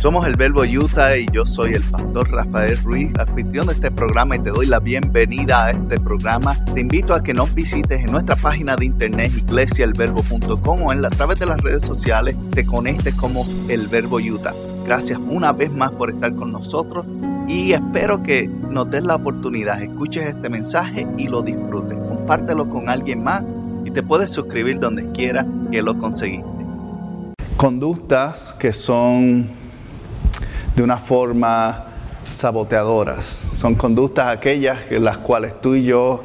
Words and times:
Somos 0.00 0.26
el 0.26 0.34
Verbo 0.34 0.62
Utah 0.62 1.18
y 1.18 1.26
yo 1.30 1.44
soy 1.44 1.74
el 1.74 1.82
pastor 1.82 2.30
Rafael 2.30 2.74
Ruiz, 2.78 3.12
anfitrión 3.18 3.66
de 3.66 3.74
este 3.74 3.90
programa 3.90 4.36
y 4.36 4.38
te 4.38 4.48
doy 4.48 4.64
la 4.64 4.80
bienvenida 4.80 5.66
a 5.66 5.70
este 5.72 6.00
programa. 6.00 6.56
Te 6.72 6.80
invito 6.80 7.12
a 7.12 7.22
que 7.22 7.34
nos 7.34 7.54
visites 7.54 8.00
en 8.00 8.10
nuestra 8.10 8.34
página 8.34 8.76
de 8.76 8.86
internet 8.86 9.30
iglesiaelverbo.com 9.36 10.82
o 10.84 10.92
en 10.92 11.02
la, 11.02 11.08
a 11.08 11.10
través 11.10 11.38
de 11.38 11.44
las 11.44 11.60
redes 11.60 11.84
sociales 11.84 12.34
te 12.54 12.64
conectes 12.64 13.14
como 13.14 13.44
el 13.68 13.88
Verbo 13.88 14.16
Utah. 14.16 14.54
Gracias 14.86 15.18
una 15.18 15.52
vez 15.52 15.70
más 15.70 15.92
por 15.92 16.08
estar 16.08 16.34
con 16.34 16.50
nosotros 16.50 17.04
y 17.46 17.72
espero 17.72 18.22
que 18.22 18.48
nos 18.48 18.90
des 18.90 19.04
la 19.04 19.16
oportunidad, 19.16 19.82
escuches 19.82 20.28
este 20.28 20.48
mensaje 20.48 21.06
y 21.18 21.28
lo 21.28 21.42
disfrutes. 21.42 21.98
Compártelo 22.08 22.70
con 22.70 22.88
alguien 22.88 23.22
más 23.22 23.42
y 23.84 23.90
te 23.90 24.02
puedes 24.02 24.30
suscribir 24.30 24.80
donde 24.80 25.12
quiera 25.12 25.46
que 25.70 25.82
lo 25.82 25.98
conseguiste. 25.98 26.48
Conductas 27.58 28.56
que 28.58 28.72
son 28.72 29.59
de 30.80 30.84
una 30.84 30.96
forma 30.96 31.84
saboteadoras. 32.30 33.26
Son 33.26 33.74
conductas 33.74 34.28
aquellas 34.28 34.84
que 34.84 34.98
las 34.98 35.18
cuales 35.18 35.60
tú 35.60 35.74
y 35.74 35.84
yo 35.84 36.22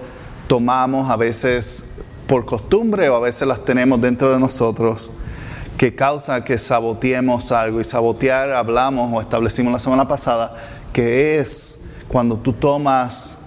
tomamos 0.48 1.12
a 1.12 1.18
veces 1.18 1.96
por 2.26 2.46
costumbre 2.46 3.10
o 3.10 3.18
a 3.18 3.20
veces 3.20 3.50
las 3.50 3.66
tenemos 3.66 4.00
dentro 4.00 4.32
de 4.32 4.40
nosotros 4.40 5.18
que 5.78 5.94
causa 5.94 6.46
que 6.46 6.58
saboteemos 6.58 7.52
algo. 7.52 7.82
Y 7.82 7.84
sabotear, 7.84 8.54
hablamos 8.54 9.12
o 9.12 9.20
establecimos 9.20 9.74
la 9.74 9.80
semana 9.80 10.08
pasada, 10.08 10.56
que 10.94 11.38
es 11.38 11.90
cuando 12.08 12.38
tú 12.38 12.54
tomas 12.54 13.40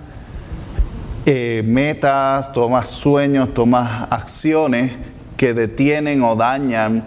eh, 1.24 1.62
metas, 1.64 2.52
tomas 2.52 2.86
sueños, 2.86 3.54
tomas 3.54 4.08
acciones 4.10 4.92
que 5.38 5.54
detienen 5.54 6.22
o 6.22 6.36
dañan 6.36 7.02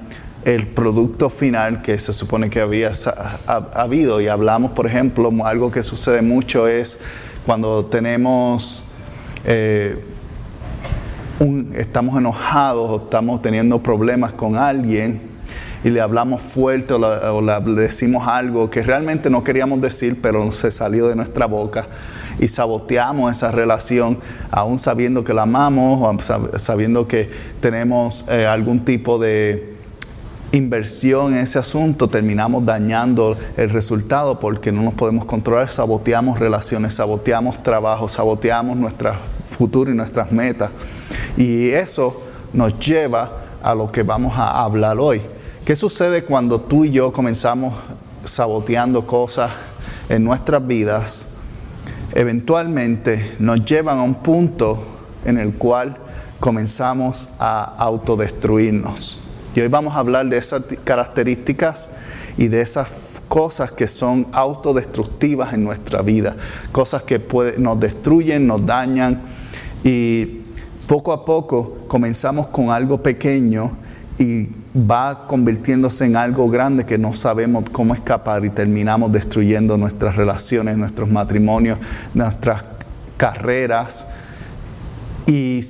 el 0.46 0.68
producto 0.68 1.30
final 1.30 1.82
que 1.82 1.98
se 2.00 2.14
supone 2.14 2.50
que 2.50 2.62
había 2.62 2.92
habido. 3.76 4.22
Y 4.22 4.28
hablamos, 4.28 4.72
por 4.72 4.88
ejemplo, 4.88 5.32
algo 5.46 5.72
que 5.72 5.84
sucede 5.84 6.22
mucho 6.22 6.68
es 6.68 7.02
cuando 7.46 7.86
tenemos, 7.86 8.86
eh, 9.46 10.04
estamos 11.76 12.18
enojados 12.18 12.90
o 12.90 13.04
estamos 13.04 13.42
teniendo 13.42 13.82
problemas 13.82 14.32
con 14.32 14.56
alguien 14.56 15.22
y 15.84 15.90
le 15.90 16.00
hablamos 16.00 16.42
fuerte 16.42 16.94
o, 16.94 17.42
le 17.42 17.82
decimos 17.82 18.28
algo 18.28 18.70
que 18.70 18.84
realmente 18.84 19.30
no 19.30 19.44
queríamos 19.44 19.82
decir, 19.82 20.20
pero 20.22 20.52
se 20.52 20.70
salió 20.72 21.08
de 21.08 21.16
nuestra 21.16 21.48
boca 21.48 21.88
y 22.40 22.48
saboteamos 22.48 23.32
esa 23.32 23.52
relación, 23.52 24.20
aún 24.52 24.80
sabiendo 24.80 25.24
que 25.24 25.34
la 25.34 25.44
amamos, 25.44 26.02
o 26.02 26.58
sabiendo 26.58 27.08
que 27.08 27.30
tenemos 27.60 28.26
eh, 28.30 28.46
algún 28.46 28.80
tipo 28.86 29.20
de 29.20 29.71
inversión 30.52 31.34
en 31.34 31.40
ese 31.40 31.60
asunto, 31.60 32.10
terminamos 32.10 32.66
dañando 32.66 33.38
el 33.56 33.70
resultado 33.70 34.40
porque 34.40 34.72
no 34.72 34.82
nos 34.82 34.94
podemos 34.94 35.26
controlar, 35.26 35.70
saboteamos 35.70 36.40
relaciones, 36.40 36.96
saboteamos 36.96 37.64
trabajo, 37.64 38.10
saboteamos 38.10 38.78
nuestro 38.78 39.14
futuro 39.50 39.92
y 39.92 39.96
nuestras 39.96 40.32
metas. 40.32 40.70
Y 41.38 41.70
eso 41.70 42.22
nos 42.54 42.78
lleva 42.80 43.42
a 43.64 43.74
lo 43.74 43.92
que 43.92 44.04
vamos 44.04 44.38
a 44.38 44.62
hablar 44.64 45.00
hoy. 45.00 45.22
¿Qué 45.66 45.76
sucede 45.76 46.24
cuando 46.24 46.60
tú 46.60 46.86
y 46.86 46.92
yo 46.92 47.14
comenzamos 47.14 47.74
saboteando 48.26 49.06
cosas 49.06 49.52
en 50.10 50.24
nuestras 50.24 50.66
vidas? 50.66 51.28
Eventualmente 52.14 53.36
nos 53.40 53.64
llevan 53.64 54.00
a 54.00 54.04
un 54.04 54.16
punto 54.16 54.84
en 55.24 55.38
el 55.38 55.54
cual 55.54 55.96
comenzamos 56.40 57.36
a 57.40 57.64
autodestruirnos. 57.78 59.31
Y 59.56 59.60
hoy 59.60 59.68
vamos 59.68 59.96
a 59.96 60.00
hablar 60.00 60.28
de 60.28 60.38
esas 60.38 60.64
características 60.84 61.98
y 62.38 62.48
de 62.48 62.62
esas 62.62 63.22
cosas 63.28 63.72
que 63.72 63.88
son 63.88 64.28
autodestructivas 64.32 65.54
en 65.54 65.64
nuestra 65.64 66.02
vida, 66.02 66.36
cosas 66.72 67.04
que 67.04 67.22
nos 67.58 67.80
destruyen, 67.80 68.48
nos 68.48 68.66
dañan 68.66 69.22
y 69.84 70.42
poco 70.88 71.14
a 71.14 71.26
poco 71.26 71.86
comenzamos 71.88 72.48
con 72.48 72.70
algo 72.70 73.02
pequeño 73.02 73.72
y 74.18 74.50
va 74.78 75.28
convirtiéndose 75.28 76.06
en 76.06 76.16
algo 76.16 76.50
grande 76.50 76.86
que 76.86 76.98
no 76.98 77.14
sabemos 77.14 77.70
cómo 77.72 77.94
escapar 77.94 78.46
y 78.46 78.50
terminamos 78.50 79.12
destruyendo 79.12 79.78
nuestras 79.78 80.16
relaciones, 80.16 80.78
nuestros 80.78 81.10
matrimonios, 81.10 81.80
nuestras 82.14 82.64
carreras. 83.18 84.12
Y, 85.28 85.62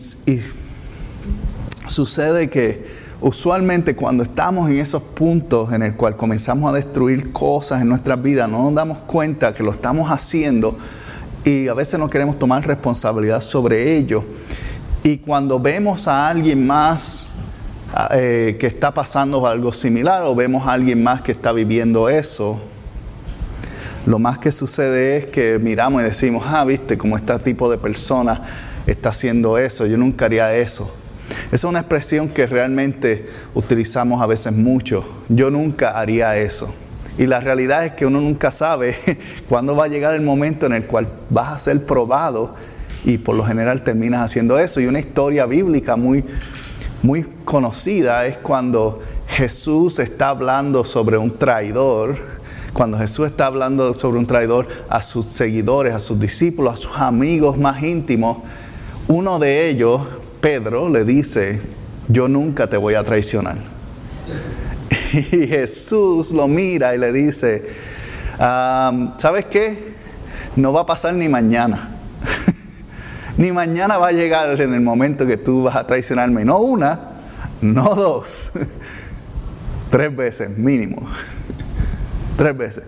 sucede 1.87 2.49
que 2.49 2.90
usualmente 3.21 3.95
cuando 3.95 4.23
estamos 4.23 4.69
en 4.69 4.79
esos 4.79 5.03
puntos 5.03 5.71
en 5.71 5.83
el 5.83 5.95
cual 5.95 6.17
comenzamos 6.17 6.71
a 6.71 6.75
destruir 6.75 7.31
cosas 7.31 7.81
en 7.81 7.89
nuestras 7.89 8.21
vidas, 8.21 8.49
no 8.49 8.63
nos 8.63 8.73
damos 8.73 8.97
cuenta 8.99 9.53
que 9.53 9.63
lo 9.63 9.71
estamos 9.71 10.09
haciendo 10.09 10.77
y 11.43 11.67
a 11.67 11.73
veces 11.73 11.99
no 11.99 12.09
queremos 12.09 12.37
tomar 12.37 12.65
responsabilidad 12.65 13.41
sobre 13.41 13.95
ello. 13.95 14.23
Y 15.03 15.17
cuando 15.17 15.59
vemos 15.59 16.07
a 16.07 16.29
alguien 16.29 16.65
más 16.65 17.29
eh, 18.11 18.57
que 18.59 18.67
está 18.67 18.93
pasando 18.93 19.45
algo 19.45 19.71
similar 19.71 20.23
o 20.23 20.35
vemos 20.35 20.67
a 20.67 20.73
alguien 20.73 21.03
más 21.03 21.21
que 21.21 21.31
está 21.31 21.51
viviendo 21.51 22.09
eso, 22.09 22.59
lo 24.05 24.17
más 24.17 24.39
que 24.39 24.51
sucede 24.51 25.17
es 25.17 25.25
que 25.27 25.59
miramos 25.59 26.01
y 26.01 26.05
decimos, 26.05 26.43
ah, 26.47 26.65
viste, 26.65 26.97
como 26.97 27.17
este 27.17 27.37
tipo 27.39 27.69
de 27.69 27.77
persona 27.77 28.41
está 28.87 29.09
haciendo 29.09 29.59
eso, 29.59 29.85
yo 29.85 29.97
nunca 29.97 30.25
haría 30.25 30.55
eso. 30.55 30.91
Esa 31.51 31.67
es 31.67 31.69
una 31.69 31.79
expresión 31.79 32.29
que 32.29 32.47
realmente 32.47 33.27
utilizamos 33.53 34.21
a 34.21 34.25
veces 34.25 34.53
mucho. 34.53 35.03
Yo 35.27 35.49
nunca 35.49 35.99
haría 35.99 36.37
eso. 36.37 36.73
Y 37.17 37.27
la 37.27 37.41
realidad 37.41 37.85
es 37.85 37.91
que 37.91 38.05
uno 38.05 38.21
nunca 38.21 38.51
sabe 38.51 38.95
cuándo 39.49 39.75
va 39.75 39.83
a 39.83 39.87
llegar 39.89 40.15
el 40.15 40.21
momento 40.21 40.65
en 40.65 40.71
el 40.71 40.85
cual 40.85 41.09
vas 41.29 41.51
a 41.51 41.59
ser 41.59 41.85
probado 41.85 42.55
y 43.03 43.17
por 43.17 43.35
lo 43.35 43.43
general 43.43 43.81
terminas 43.81 44.21
haciendo 44.21 44.57
eso. 44.59 44.79
Y 44.79 44.85
una 44.85 45.01
historia 45.01 45.45
bíblica 45.45 45.97
muy, 45.97 46.23
muy 47.03 47.25
conocida 47.43 48.25
es 48.27 48.37
cuando 48.37 49.01
Jesús 49.27 49.99
está 49.99 50.29
hablando 50.29 50.85
sobre 50.85 51.17
un 51.17 51.37
traidor. 51.37 52.15
Cuando 52.71 52.97
Jesús 52.97 53.27
está 53.27 53.47
hablando 53.47 53.93
sobre 53.93 54.19
un 54.19 54.25
traidor 54.25 54.69
a 54.87 55.01
sus 55.01 55.25
seguidores, 55.25 55.93
a 55.93 55.99
sus 55.99 56.17
discípulos, 56.17 56.73
a 56.73 56.77
sus 56.77 56.97
amigos 56.97 57.57
más 57.57 57.83
íntimos, 57.83 58.37
uno 59.09 59.37
de 59.37 59.67
ellos 59.67 60.01
Pedro 60.41 60.89
le 60.89 61.05
dice, 61.05 61.61
yo 62.07 62.27
nunca 62.27 62.67
te 62.67 62.75
voy 62.75 62.95
a 62.95 63.03
traicionar. 63.03 63.57
Y 65.13 65.47
Jesús 65.47 66.31
lo 66.31 66.47
mira 66.47 66.95
y 66.95 66.97
le 66.97 67.11
dice, 67.11 67.63
¿sabes 68.37 69.45
qué? 69.45 69.93
No 70.55 70.73
va 70.73 70.81
a 70.81 70.85
pasar 70.85 71.13
ni 71.13 71.29
mañana. 71.29 71.97
ni 73.37 73.51
mañana 73.51 73.97
va 73.97 74.07
a 74.07 74.11
llegar 74.11 74.59
en 74.59 74.73
el 74.73 74.81
momento 74.81 75.27
que 75.27 75.37
tú 75.37 75.63
vas 75.63 75.75
a 75.75 75.85
traicionarme. 75.85 76.45
No 76.45 76.59
una, 76.59 77.11
no 77.61 77.93
dos. 77.93 78.51
Tres 79.89 80.15
veces 80.15 80.57
mínimo. 80.57 81.05
Tres 82.37 82.57
veces. 82.57 82.83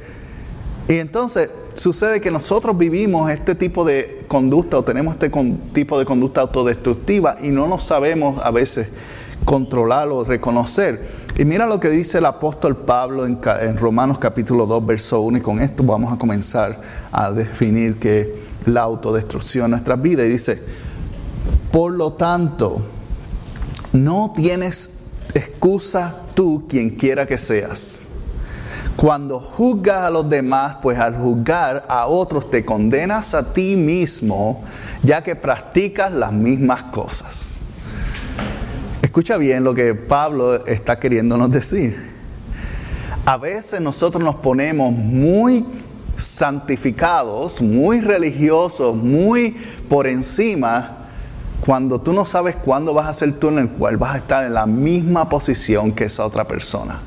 Y 0.88 0.96
entonces 0.96 1.50
sucede 1.76 2.22
que 2.22 2.32
nosotros 2.32 2.78
vivimos 2.78 3.30
este 3.30 3.56
tipo 3.56 3.86
de 3.86 4.23
conducta 4.34 4.80
o 4.80 4.84
tenemos 4.84 5.14
este 5.14 5.32
tipo 5.74 6.00
de 6.00 6.06
conducta 6.06 6.42
autodestructiva 6.42 7.38
y 7.44 7.50
no 7.50 7.68
nos 7.68 7.84
sabemos 7.84 8.42
a 8.44 8.50
veces 8.50 8.92
controlar 9.46 10.08
o 10.08 10.24
reconocer. 10.24 11.06
Y 11.38 11.46
mira 11.46 11.68
lo 11.68 11.80
que 11.80 11.90
dice 11.90 12.18
el 12.18 12.26
apóstol 12.26 12.78
Pablo 12.78 13.28
en, 13.28 13.38
Romanos 13.78 14.18
capítulo 14.18 14.66
2, 14.66 14.88
verso 14.88 15.22
1, 15.22 15.38
y 15.38 15.42
con 15.42 15.60
esto 15.60 15.84
vamos 15.84 16.12
a 16.12 16.18
comenzar 16.18 16.82
a 17.12 17.32
definir 17.32 18.00
que 18.00 18.34
la 18.66 18.82
autodestrucción 18.82 19.66
en 19.66 19.72
nuestras 19.72 20.02
vidas. 20.02 20.26
Y 20.26 20.30
dice, 20.30 20.60
por 21.72 21.92
lo 21.92 22.14
tanto, 22.14 22.82
no 23.92 24.34
tienes 24.36 25.12
excusa 25.36 26.24
tú 26.34 26.66
quien 26.68 26.90
quiera 26.90 27.28
que 27.28 27.38
seas 27.38 28.13
cuando 28.96 29.40
juzgas 29.40 30.04
a 30.04 30.10
los 30.10 30.30
demás, 30.30 30.78
pues 30.82 31.00
al 31.00 31.16
juzgar 31.16 31.86
a 31.90 32.08
otros 32.08 32.50
te 32.50 32.64
condenas 32.64 33.34
a 33.34 33.54
ti 33.54 33.76
mismo, 33.76 34.64
ya 35.02 35.24
que 35.24 35.36
practicas 35.36 36.12
las 36.12 36.32
mismas 36.32 36.84
cosas. 36.84 37.60
Escucha 39.02 39.38
bien 39.38 39.64
lo 39.64 39.74
que 39.74 39.96
Pablo 39.96 40.66
está 40.66 41.00
queriéndonos 41.00 41.52
decir. 41.52 42.14
A 43.26 43.38
veces 43.38 43.82
nosotros 43.82 44.24
nos 44.24 44.36
ponemos 44.36 44.92
muy 44.94 45.66
santificados, 46.18 47.62
muy 47.62 48.02
religiosos, 48.02 48.96
muy 48.96 49.58
por 49.90 50.08
encima, 50.08 51.08
cuando 51.62 52.00
tú 52.00 52.14
no 52.14 52.26
sabes 52.26 52.56
cuándo 52.58 52.94
vas 52.94 53.08
a 53.08 53.14
ser 53.14 53.40
tú 53.40 53.48
en 53.50 53.60
el 53.60 53.70
cual 53.70 53.98
vas 53.98 54.16
a 54.16 54.18
estar 54.18 54.44
en 54.46 54.54
la 54.54 54.66
misma 54.66 55.30
posición 55.30 55.94
que 55.94 56.06
esa 56.06 56.26
otra 56.26 56.46
persona 56.46 57.00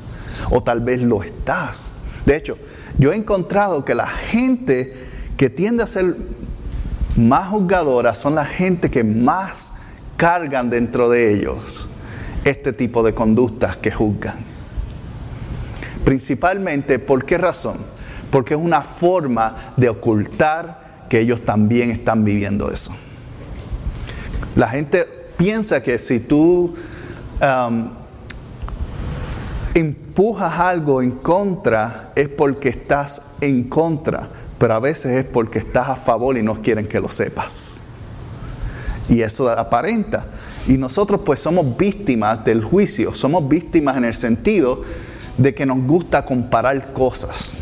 o 0.49 0.61
tal 0.61 0.81
vez 0.81 1.01
lo 1.01 1.23
estás. 1.23 1.93
De 2.25 2.35
hecho, 2.35 2.57
yo 2.97 3.13
he 3.13 3.15
encontrado 3.15 3.85
que 3.85 3.95
la 3.95 4.07
gente 4.07 4.93
que 5.37 5.49
tiende 5.49 5.83
a 5.83 5.87
ser 5.87 6.15
más 7.15 7.49
juzgadora 7.49 8.15
son 8.15 8.35
la 8.35 8.45
gente 8.45 8.91
que 8.91 9.03
más 9.03 9.77
cargan 10.17 10.69
dentro 10.69 11.09
de 11.09 11.33
ellos 11.33 11.89
este 12.43 12.73
tipo 12.73 13.03
de 13.03 13.13
conductas 13.13 13.77
que 13.77 13.91
juzgan. 13.91 14.35
Principalmente, 16.05 16.99
¿por 16.99 17.25
qué 17.25 17.37
razón? 17.37 17.77
Porque 18.31 18.53
es 18.53 18.59
una 18.59 18.81
forma 18.81 19.73
de 19.75 19.89
ocultar 19.89 21.05
que 21.09 21.19
ellos 21.19 21.43
también 21.43 21.91
están 21.91 22.23
viviendo 22.23 22.71
eso. 22.71 22.95
La 24.55 24.69
gente 24.69 25.05
piensa 25.37 25.83
que 25.83 25.97
si 25.97 26.21
tú 26.21 26.73
um, 27.41 27.89
empujas 30.17 30.59
algo 30.59 31.03
en 31.03 31.11
contra 31.11 32.11
es 32.15 32.27
porque 32.27 32.69
estás 32.69 33.35
en 33.39 33.65
contra, 33.65 34.27
pero 34.57 34.73
a 34.73 34.79
veces 34.79 35.11
es 35.11 35.25
porque 35.25 35.59
estás 35.59 35.89
a 35.89 35.95
favor 35.95 36.35
y 36.39 36.41
no 36.41 36.59
quieren 36.59 36.87
que 36.87 36.99
lo 36.99 37.07
sepas. 37.07 37.81
Y 39.09 39.21
eso 39.21 39.47
aparenta. 39.51 40.25
Y 40.67 40.79
nosotros 40.79 41.21
pues 41.23 41.39
somos 41.39 41.77
víctimas 41.77 42.43
del 42.43 42.63
juicio, 42.63 43.13
somos 43.13 43.47
víctimas 43.47 43.95
en 43.97 44.05
el 44.05 44.13
sentido 44.15 44.81
de 45.37 45.53
que 45.53 45.67
nos 45.67 45.85
gusta 45.85 46.25
comparar 46.25 46.93
cosas. 46.93 47.57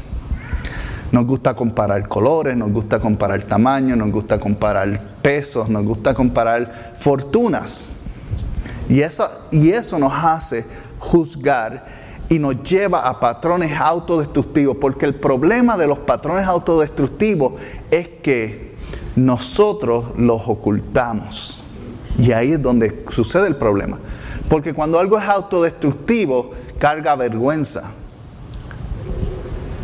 Nos 1.11 1.27
gusta 1.27 1.55
comparar 1.55 2.07
colores, 2.07 2.55
nos 2.55 2.71
gusta 2.71 3.01
comparar 3.01 3.43
tamaño, 3.43 3.97
nos 3.97 4.13
gusta 4.13 4.39
comparar 4.39 4.97
pesos, 5.21 5.67
nos 5.67 5.83
gusta 5.83 6.13
comparar 6.13 6.93
fortunas. 6.97 7.89
Y 8.87 9.01
eso, 9.01 9.29
y 9.51 9.71
eso 9.71 9.99
nos 9.99 10.13
hace 10.13 10.65
juzgar 10.99 11.94
y 12.29 12.39
nos 12.39 12.63
lleva 12.63 13.07
a 13.07 13.19
patrones 13.19 13.77
autodestructivos, 13.77 14.77
porque 14.77 15.05
el 15.05 15.15
problema 15.15 15.77
de 15.77 15.87
los 15.87 15.99
patrones 15.99 16.45
autodestructivos 16.47 17.53
es 17.91 18.07
que 18.07 18.75
nosotros 19.15 20.05
los 20.17 20.47
ocultamos. 20.47 21.63
Y 22.17 22.31
ahí 22.31 22.53
es 22.53 22.61
donde 22.61 23.03
sucede 23.09 23.47
el 23.47 23.55
problema. 23.55 23.99
Porque 24.49 24.73
cuando 24.73 24.99
algo 24.99 25.17
es 25.17 25.25
autodestructivo, 25.25 26.51
carga 26.79 27.15
vergüenza. 27.15 27.91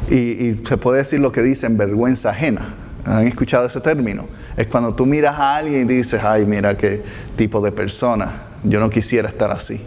Y, 0.09 0.53
se 0.65 0.77
puede 0.77 0.99
decir 0.99 1.19
lo 1.19 1.31
que 1.31 1.41
dicen 1.41 1.77
vergüenza 1.77 2.31
ajena. 2.31 2.75
¿Han 3.05 3.27
escuchado 3.27 3.65
ese 3.65 3.79
término? 3.81 4.25
Es 4.57 4.67
cuando 4.67 4.93
tú 4.93 5.05
miras 5.05 5.39
a 5.39 5.55
alguien 5.55 5.89
y 5.89 5.93
dices, 5.93 6.21
ay, 6.23 6.45
mira 6.45 6.75
qué 6.75 7.01
tipo 7.38 7.61
de 7.61 7.71
persona, 7.71 8.43
yo 8.63 8.79
no 8.79 8.89
quisiera 8.89 9.29
estar 9.29 9.51
así. 9.51 9.81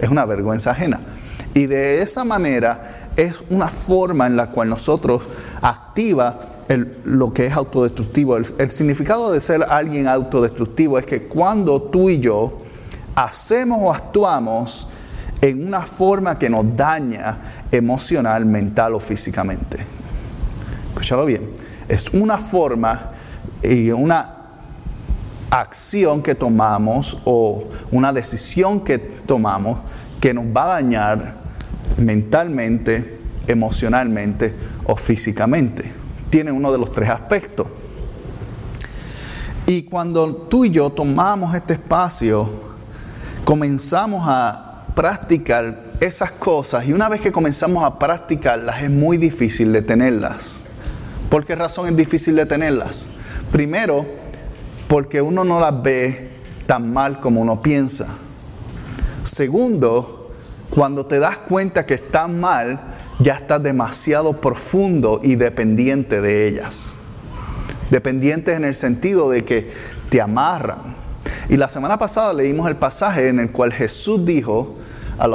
Es 0.00 0.10
una 0.10 0.24
vergüenza 0.24 0.72
ajena. 0.72 1.00
Y 1.54 1.66
de 1.66 2.02
esa 2.02 2.24
manera 2.24 3.10
es 3.16 3.36
una 3.48 3.68
forma 3.68 4.26
en 4.26 4.36
la 4.36 4.48
cual 4.48 4.68
nosotros 4.68 5.22
activa 5.62 6.40
lo 7.04 7.32
que 7.32 7.46
es 7.46 7.54
autodestructivo. 7.54 8.36
El, 8.36 8.70
significado 8.70 9.30
de 9.30 9.40
ser 9.40 9.62
alguien 9.62 10.08
autodestructivo 10.08 10.98
es 10.98 11.06
que 11.06 11.22
cuando 11.22 11.80
tú 11.80 12.10
y 12.10 12.18
yo 12.18 12.60
hacemos 13.14 13.78
o 13.80 13.92
actuamos 13.92 14.88
en 15.40 15.66
una 15.66 15.82
forma 15.82 16.38
que 16.38 16.50
nos 16.50 16.76
daña 16.76 17.38
emocional, 17.70 18.44
mental 18.46 18.94
o 18.94 19.00
físicamente. 19.00 19.78
Escúchalo 20.88 21.26
bien. 21.26 21.50
Es 21.86 22.14
una 22.14 22.38
forma 22.38 23.12
y 23.62 23.90
una 23.90 24.30
acción 25.50 26.22
que 26.22 26.34
tomamos 26.34 27.18
o 27.24 27.64
una 27.92 28.12
decisión 28.12 28.80
que 28.80 28.98
tomamos 28.98 29.78
que 30.20 30.32
nos 30.32 30.46
va 30.46 30.64
a 30.64 30.74
dañar 30.80 31.43
mentalmente, 31.96 33.20
emocionalmente 33.46 34.54
o 34.84 34.96
físicamente. 34.96 35.90
Tiene 36.30 36.52
uno 36.52 36.72
de 36.72 36.78
los 36.78 36.92
tres 36.92 37.10
aspectos. 37.10 37.66
Y 39.66 39.84
cuando 39.84 40.34
tú 40.34 40.64
y 40.64 40.70
yo 40.70 40.90
tomamos 40.90 41.54
este 41.54 41.74
espacio, 41.74 42.50
comenzamos 43.44 44.24
a 44.26 44.86
practicar 44.94 45.82
esas 46.00 46.32
cosas 46.32 46.86
y 46.86 46.92
una 46.92 47.08
vez 47.08 47.20
que 47.20 47.32
comenzamos 47.32 47.84
a 47.84 47.98
practicarlas 47.98 48.82
es 48.82 48.90
muy 48.90 49.16
difícil 49.16 49.72
detenerlas. 49.72 50.60
¿Por 51.30 51.44
qué 51.46 51.54
razón 51.54 51.88
es 51.88 51.96
difícil 51.96 52.36
detenerlas? 52.36 53.10
Primero, 53.50 54.04
porque 54.88 55.22
uno 55.22 55.44
no 55.44 55.60
las 55.60 55.82
ve 55.82 56.30
tan 56.66 56.92
mal 56.92 57.20
como 57.20 57.40
uno 57.40 57.60
piensa. 57.60 58.18
Segundo, 59.22 60.23
cuando 60.70 61.06
te 61.06 61.18
das 61.18 61.38
cuenta 61.38 61.86
que 61.86 61.94
están 61.94 62.40
mal, 62.40 62.80
ya 63.18 63.34
estás 63.34 63.62
demasiado 63.62 64.40
profundo 64.40 65.20
y 65.22 65.36
dependiente 65.36 66.20
de 66.20 66.48
ellas. 66.48 66.94
Dependientes 67.90 68.56
en 68.56 68.64
el 68.64 68.74
sentido 68.74 69.30
de 69.30 69.44
que 69.44 69.70
te 70.10 70.20
amarran. 70.20 70.94
Y 71.48 71.56
la 71.56 71.68
semana 71.68 71.98
pasada 71.98 72.32
leímos 72.32 72.66
el 72.68 72.76
pasaje 72.76 73.28
en 73.28 73.38
el 73.38 73.50
cual 73.50 73.72
Jesús 73.72 74.24
dijo 74.24 74.76
a, 75.18 75.28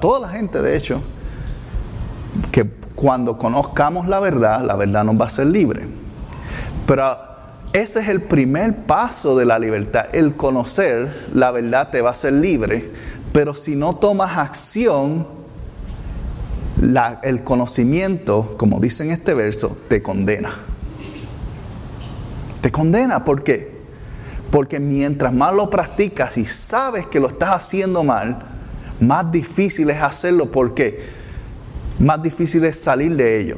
toda 0.00 0.20
la 0.20 0.28
gente, 0.28 0.62
de 0.62 0.76
hecho, 0.76 1.02
que 2.50 2.68
cuando 2.94 3.38
conozcamos 3.38 4.08
la 4.08 4.20
verdad, 4.20 4.62
la 4.62 4.76
verdad 4.76 5.04
nos 5.04 5.20
va 5.20 5.26
a 5.26 5.30
ser 5.30 5.46
libre. 5.46 5.86
Pero 6.86 7.16
ese 7.72 8.00
es 8.00 8.08
el 8.08 8.22
primer 8.22 8.84
paso 8.86 9.36
de 9.36 9.44
la 9.44 9.58
libertad. 9.58 10.06
El 10.12 10.34
conocer 10.34 11.28
la 11.34 11.52
verdad 11.52 11.90
te 11.90 12.00
va 12.00 12.08
a 12.08 12.12
hacer 12.12 12.32
libre 12.32 12.90
pero 13.32 13.54
si 13.54 13.76
no 13.76 13.94
tomas 13.94 14.36
acción, 14.38 15.26
el 17.22 17.44
conocimiento, 17.44 18.54
como 18.56 18.80
dice 18.80 19.04
en 19.04 19.10
este 19.10 19.34
verso, 19.34 19.76
te 19.88 20.02
condena. 20.02 20.50
Te 22.60 22.72
condena, 22.72 23.24
¿por 23.24 23.44
qué? 23.44 23.78
Porque 24.50 24.80
mientras 24.80 25.32
más 25.32 25.54
lo 25.54 25.70
practicas 25.70 26.36
y 26.38 26.44
sabes 26.44 27.06
que 27.06 27.20
lo 27.20 27.28
estás 27.28 27.50
haciendo 27.50 28.02
mal, 28.02 28.42
más 28.98 29.30
difícil 29.30 29.90
es 29.90 30.02
hacerlo. 30.02 30.50
¿Por 30.50 30.74
qué? 30.74 31.08
Más 31.98 32.20
difícil 32.22 32.64
es 32.64 32.80
salir 32.80 33.14
de 33.14 33.40
ello. 33.40 33.56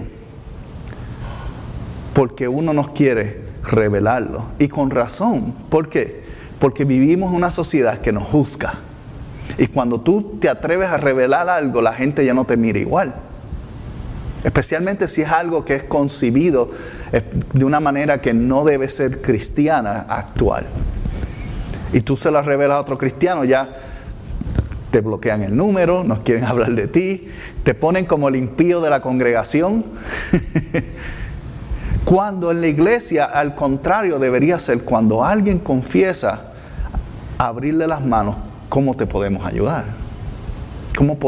Porque 2.12 2.46
uno 2.46 2.74
no 2.74 2.92
quiere 2.92 3.42
revelarlo. 3.64 4.44
Y 4.58 4.69
con 4.69 4.90
razón. 4.90 5.54
¿Por 5.70 5.88
qué? 5.88 6.22
Porque 6.58 6.84
vivimos 6.84 7.30
en 7.30 7.36
una 7.36 7.50
sociedad 7.50 7.98
que 8.00 8.12
nos 8.12 8.24
juzga 8.24 8.74
y 9.58 9.66
cuando 9.69 10.00
tú 10.00 10.38
te 10.40 10.49
atreves 10.49 10.88
a 10.88 10.96
revelar 10.96 11.49
algo, 11.49 11.82
la 11.82 11.93
gente 11.93 12.25
ya 12.25 12.34
no 12.34 12.44
te 12.44 12.56
mira 12.56 12.78
igual. 12.78 13.14
Especialmente 14.44 15.08
si 15.08 15.22
es 15.22 15.31
algo 15.31 15.64
que 15.64 15.75
es 15.75 15.84
concibido 15.84 16.70
eh, 17.12 17.22
de 17.52 17.64
una 17.64 17.81
manera 17.81 18.20
que 18.20 18.34
no 18.34 18.64
debe 18.64 18.88
ser 18.88 19.22
cristiana 19.22 20.06
actual. 20.08 20.66
Y 21.93 22.00
tú 22.00 22.16
se 22.16 22.31
la 22.31 22.43
revelas 22.43 22.78
a 22.78 22.81
otro 22.81 22.99
cristiano, 22.99 23.44
ya 23.44 23.69
te 24.90 25.00
bloquean 25.00 25.43
el 25.43 25.56
número, 25.56 26.02
no 26.02 26.25
quieren 26.25 26.44
hablar 26.44 26.72
de 26.72 26.88
ti, 26.88 27.28
te 27.62 27.75
ponen 27.75 28.06
como 28.06 28.28
el 28.28 28.37
impío 28.37 28.81
de 28.81 28.90
la 28.90 29.00
congregación. 29.00 29.84
cuando 32.05 32.50
en 32.50 32.62
la 32.62 32.67
iglesia, 32.67 33.27
al 33.27 33.55
contrario, 33.55 34.19
debería 34.19 34.58
ser 34.58 34.82
cuando 34.82 35.24
alguien 35.24 35.60
confiesa, 35.60 36.53
abrirle 37.38 37.86
las 37.86 38.05
manos 38.05 38.36
¿cómo 38.72 38.94
te 38.94 39.05
podemos 39.05 39.44
ayudar? 39.44 39.84
¿Cómo, 40.96 41.19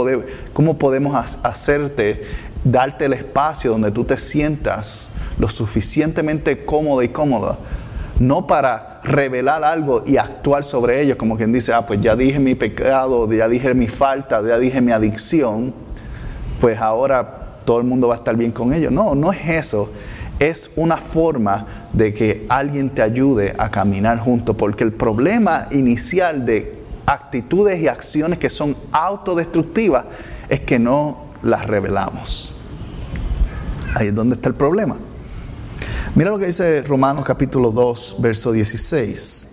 ¿Cómo 0.55 0.79
podemos 0.79 1.15
hacerte, 1.45 2.23
darte 2.65 3.05
el 3.05 3.13
espacio 3.13 3.73
donde 3.73 3.91
tú 3.91 4.03
te 4.03 4.17
sientas 4.17 5.17
lo 5.39 5.51
suficientemente 5.51 6.65
cómodo 6.65 7.03
y 7.03 7.11
cómoda? 7.11 7.59
No 8.19 8.47
para 8.47 9.03
revelar 9.05 9.63
algo 9.63 10.05
y 10.07 10.17
actuar 10.17 10.65
sobre 10.65 11.03
ello, 11.03 11.19
como 11.19 11.37
quien 11.37 11.53
dice, 11.53 11.75
ah, 11.75 11.87
pues 11.87 12.01
ya 12.01 12.17
dije 12.17 12.39
mi 12.39 12.55
pecado, 12.55 13.31
ya 13.31 13.47
dije 13.47 13.75
mi 13.75 13.89
falta, 13.89 14.41
ya 14.41 14.57
dije 14.57 14.81
mi 14.81 14.93
adicción, 14.93 15.75
pues 16.63 16.79
ahora 16.79 17.59
todo 17.67 17.77
el 17.77 17.85
mundo 17.85 18.09
va 18.09 18.15
a 18.15 18.17
estar 18.17 18.37
bien 18.37 18.53
con 18.53 18.73
ello. 18.73 18.91
No, 18.91 19.15
no 19.15 19.35
es 19.35 19.47
eso. 19.51 19.93
Es 20.39 20.73
una 20.77 20.97
forma 20.97 21.67
de 21.93 22.15
que 22.15 22.47
alguien 22.49 22.89
te 22.89 23.03
ayude 23.03 23.55
a 23.59 23.71
caminar 23.71 24.19
junto, 24.19 24.57
porque 24.57 24.83
el 24.83 24.95
problema 24.95 25.67
inicial 25.73 26.47
de 26.47 26.84
actitudes 27.07 27.81
y 27.81 27.89
acciones 27.89 28.39
que 28.39 28.51
son 28.51 28.77
autodestructivas 28.93 30.07
es 30.49 30.61
que 30.61 30.79
no 30.79 31.27
las 31.43 31.67
revelamos. 31.67 32.57
Ahí 33.95 34.09
es 34.09 34.15
donde 34.15 34.37
está 34.37 34.49
el 34.49 34.55
problema. 34.55 34.97
Mira 36.15 36.31
lo 36.31 36.39
que 36.39 36.47
dice 36.47 36.83
Romanos 36.83 37.25
capítulo 37.25 37.71
2, 37.71 38.17
verso 38.21 38.53
16. 38.53 39.51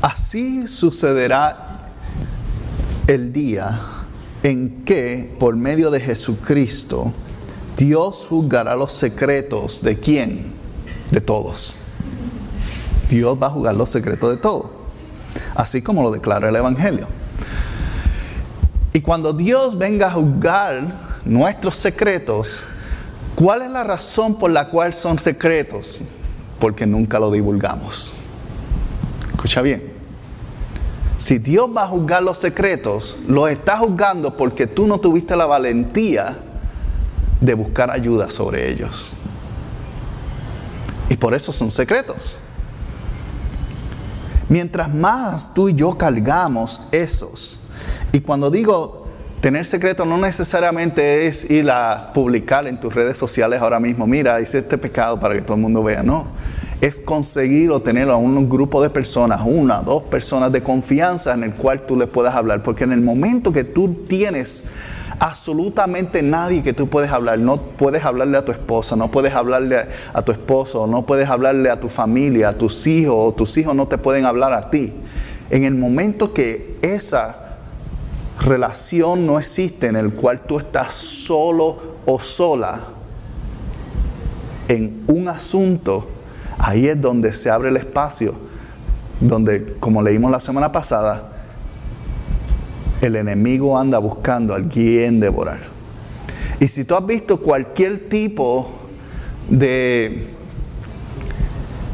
Así 0.00 0.68
sucederá 0.68 1.90
el 3.06 3.32
día 3.32 3.80
en 4.42 4.84
que 4.84 5.34
por 5.38 5.56
medio 5.56 5.90
de 5.90 6.00
Jesucristo 6.00 7.12
Dios 7.76 8.26
juzgará 8.28 8.76
los 8.76 8.92
secretos 8.92 9.82
de 9.82 9.98
quién? 9.98 10.52
De 11.10 11.20
todos. 11.20 11.76
Dios 13.08 13.38
va 13.42 13.46
a 13.46 13.50
juzgar 13.50 13.74
los 13.74 13.90
secretos 13.90 14.30
de 14.30 14.36
todos 14.36 14.73
así 15.54 15.82
como 15.82 16.02
lo 16.02 16.10
declara 16.10 16.48
el 16.48 16.56
Evangelio. 16.56 17.06
Y 18.92 19.00
cuando 19.00 19.32
Dios 19.32 19.76
venga 19.76 20.06
a 20.06 20.12
juzgar 20.12 20.84
nuestros 21.24 21.74
secretos, 21.76 22.62
¿cuál 23.34 23.62
es 23.62 23.70
la 23.70 23.82
razón 23.84 24.38
por 24.38 24.50
la 24.50 24.68
cual 24.68 24.94
son 24.94 25.18
secretos? 25.18 26.00
Porque 26.60 26.86
nunca 26.86 27.18
lo 27.18 27.30
divulgamos. 27.30 28.20
Escucha 29.32 29.62
bien. 29.62 29.92
Si 31.18 31.38
Dios 31.38 31.70
va 31.74 31.84
a 31.84 31.88
juzgar 31.88 32.22
los 32.22 32.38
secretos, 32.38 33.18
los 33.26 33.50
está 33.50 33.78
juzgando 33.78 34.36
porque 34.36 34.66
tú 34.66 34.86
no 34.86 34.98
tuviste 34.98 35.36
la 35.36 35.46
valentía 35.46 36.36
de 37.40 37.54
buscar 37.54 37.90
ayuda 37.90 38.30
sobre 38.30 38.70
ellos. 38.70 39.12
Y 41.08 41.16
por 41.16 41.34
eso 41.34 41.52
son 41.52 41.70
secretos. 41.70 42.38
Mientras 44.48 44.94
más 44.94 45.54
tú 45.54 45.68
y 45.68 45.74
yo 45.74 45.96
cargamos 45.96 46.88
esos, 46.92 47.68
y 48.12 48.20
cuando 48.20 48.50
digo 48.50 49.08
tener 49.40 49.64
secretos 49.64 50.06
no 50.06 50.16
necesariamente 50.18 51.26
es 51.26 51.50
ir 51.50 51.70
a 51.70 52.12
publicar 52.14 52.66
en 52.66 52.80
tus 52.80 52.94
redes 52.94 53.18
sociales 53.18 53.60
ahora 53.60 53.80
mismo, 53.80 54.06
mira, 54.06 54.40
hice 54.40 54.58
este 54.58 54.78
pecado 54.78 55.18
para 55.18 55.34
que 55.34 55.42
todo 55.42 55.56
el 55.56 55.62
mundo 55.62 55.82
vea, 55.82 56.02
no 56.02 56.26
es 56.86 56.98
conseguir 56.98 57.70
o 57.70 57.80
tener 57.80 58.10
a 58.10 58.16
un 58.16 58.46
grupo 58.48 58.82
de 58.82 58.90
personas, 58.90 59.40
una, 59.44 59.80
dos 59.80 60.02
personas 60.02 60.52
de 60.52 60.62
confianza 60.62 61.32
en 61.32 61.44
el 61.44 61.54
cual 61.54 61.86
tú 61.86 61.96
le 61.96 62.06
puedas 62.06 62.34
hablar. 62.34 62.62
Porque 62.62 62.84
en 62.84 62.92
el 62.92 63.00
momento 63.00 63.54
que 63.54 63.64
tú 63.64 63.94
tienes 64.06 64.70
absolutamente 65.18 66.22
nadie 66.22 66.62
que 66.62 66.72
tú 66.72 66.88
puedes 66.88 67.10
hablar, 67.10 67.38
no 67.38 67.56
puedes 67.56 68.04
hablarle 68.04 68.38
a 68.38 68.44
tu 68.44 68.52
esposa, 68.52 68.96
no 68.96 69.10
puedes 69.10 69.34
hablarle 69.34 69.86
a, 70.12 70.22
tu 70.22 70.32
esposo, 70.32 70.86
no 70.86 71.06
puedes 71.06 71.28
hablarle 71.28 71.70
a 71.70 71.80
tu 71.80 71.88
familia, 71.88 72.50
a 72.50 72.52
tus 72.54 72.86
hijos, 72.86 73.14
o 73.16 73.32
tus 73.32 73.56
hijos 73.56 73.74
no 73.74 73.86
te 73.86 73.98
pueden 73.98 74.24
hablar 74.24 74.52
a 74.52 74.70
ti. 74.70 74.92
En 75.50 75.64
el 75.64 75.74
momento 75.74 76.32
que 76.32 76.78
esa 76.82 77.58
relación 78.40 79.26
no 79.26 79.38
existe 79.38 79.86
en 79.86 79.96
el 79.96 80.12
cual 80.14 80.40
tú 80.40 80.58
estás 80.58 80.92
solo 80.92 81.78
o 82.06 82.18
sola 82.18 82.80
en 84.68 85.04
un 85.06 85.28
asunto, 85.28 86.08
Ahí 86.58 86.88
es 86.88 87.00
donde 87.00 87.32
se 87.32 87.50
abre 87.50 87.68
el 87.68 87.76
espacio, 87.76 88.34
donde, 89.20 89.76
como 89.80 90.02
leímos 90.02 90.30
la 90.30 90.40
semana 90.40 90.72
pasada, 90.72 91.33
el 93.06 93.16
enemigo 93.16 93.78
anda 93.78 93.98
buscando 93.98 94.52
a 94.52 94.56
alguien 94.56 95.20
devorar. 95.20 95.60
Y 96.60 96.68
si 96.68 96.84
tú 96.84 96.94
has 96.94 97.06
visto 97.06 97.40
cualquier 97.40 98.08
tipo 98.08 98.72
de 99.48 100.28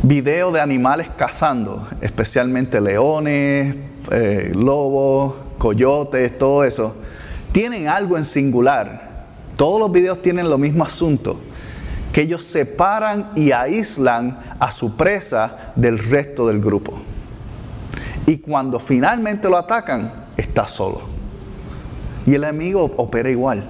video 0.03 0.53
de 0.53 0.61
animales 0.61 1.09
cazando, 1.17 1.87
especialmente 2.01 2.81
leones, 2.81 3.77
eh, 4.11 4.53
lobos, 4.55 5.35
coyotes, 5.59 6.39
todo 6.39 6.65
eso, 6.65 6.95
tienen 7.53 7.89
algo 7.89 8.17
en 8.17 8.25
singular. 8.25 9.27
Todos 9.57 9.81
los 9.81 9.93
videos 9.93 10.23
tienen 10.23 10.49
lo 10.49 10.59
mismo 10.59 10.85
asunto 10.85 11.39
que 12.13 12.23
ellos 12.23 12.43
separan 12.43 13.31
y 13.37 13.53
aíslan 13.53 14.39
a 14.59 14.71
su 14.71 14.97
presa 14.97 15.73
del 15.77 15.99
resto 15.99 16.49
del 16.49 16.61
grupo. 16.61 16.99
Y 18.27 18.39
cuando 18.39 18.79
finalmente 18.79 19.49
lo 19.49 19.57
atacan, 19.57 20.20
está 20.41 20.67
solo. 20.67 21.01
Y 22.27 22.35
el 22.35 22.45
enemigo 22.45 22.93
opera 22.97 23.31
igual. 23.31 23.69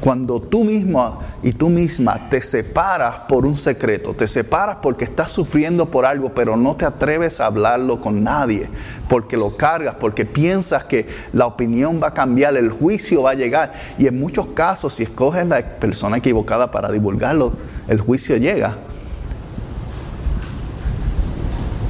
Cuando 0.00 0.40
tú 0.40 0.64
mismo 0.64 1.20
y 1.42 1.52
tú 1.52 1.68
misma 1.68 2.30
te 2.30 2.40
separas 2.40 3.20
por 3.28 3.44
un 3.44 3.54
secreto, 3.54 4.14
te 4.14 4.26
separas 4.26 4.78
porque 4.80 5.04
estás 5.04 5.30
sufriendo 5.30 5.90
por 5.90 6.06
algo, 6.06 6.34
pero 6.34 6.56
no 6.56 6.74
te 6.74 6.86
atreves 6.86 7.40
a 7.40 7.46
hablarlo 7.46 8.00
con 8.00 8.24
nadie, 8.24 8.68
porque 9.08 9.36
lo 9.36 9.56
cargas, 9.56 9.96
porque 10.00 10.24
piensas 10.24 10.84
que 10.84 11.06
la 11.34 11.46
opinión 11.46 12.00
va 12.02 12.08
a 12.08 12.14
cambiar, 12.14 12.56
el 12.56 12.70
juicio 12.70 13.22
va 13.22 13.32
a 13.32 13.34
llegar. 13.34 13.72
Y 13.98 14.06
en 14.06 14.18
muchos 14.18 14.46
casos, 14.48 14.94
si 14.94 15.02
escoges 15.02 15.46
la 15.46 15.60
persona 15.78 16.16
equivocada 16.16 16.70
para 16.70 16.90
divulgarlo, 16.90 17.52
el 17.86 18.00
juicio 18.00 18.36
llega, 18.38 18.76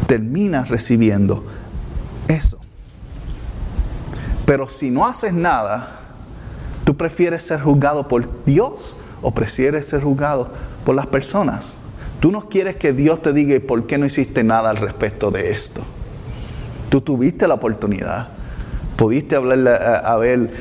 terminas 0.09 0.69
recibiendo 0.69 1.45
eso. 2.27 2.60
Pero 4.51 4.69
si 4.69 4.91
no 4.91 5.07
haces 5.07 5.33
nada, 5.33 5.91
¿tú 6.85 6.97
prefieres 6.97 7.45
ser 7.45 7.61
juzgado 7.61 8.09
por 8.09 8.45
Dios 8.45 8.97
o 9.23 9.31
prefieres 9.31 9.87
ser 9.87 10.03
juzgado 10.03 10.53
por 10.85 10.97
las 10.97 11.07
personas? 11.07 11.83
Tú 12.19 12.33
no 12.33 12.49
quieres 12.49 12.75
que 12.75 12.93
Dios 12.93 13.23
te 13.23 13.33
diga 13.33 13.57
por 13.65 13.87
qué 13.87 13.97
no 13.97 14.07
hiciste 14.07 14.43
nada 14.43 14.71
al 14.71 14.79
respecto 14.79 15.31
de 15.31 15.53
esto. 15.53 15.83
Tú 16.89 17.01
tuviste 17.01 17.47
la 17.47 17.55
oportunidad, 17.55 18.27
pudiste 18.97 19.37
eh, 19.37 20.01
haber 20.03 20.53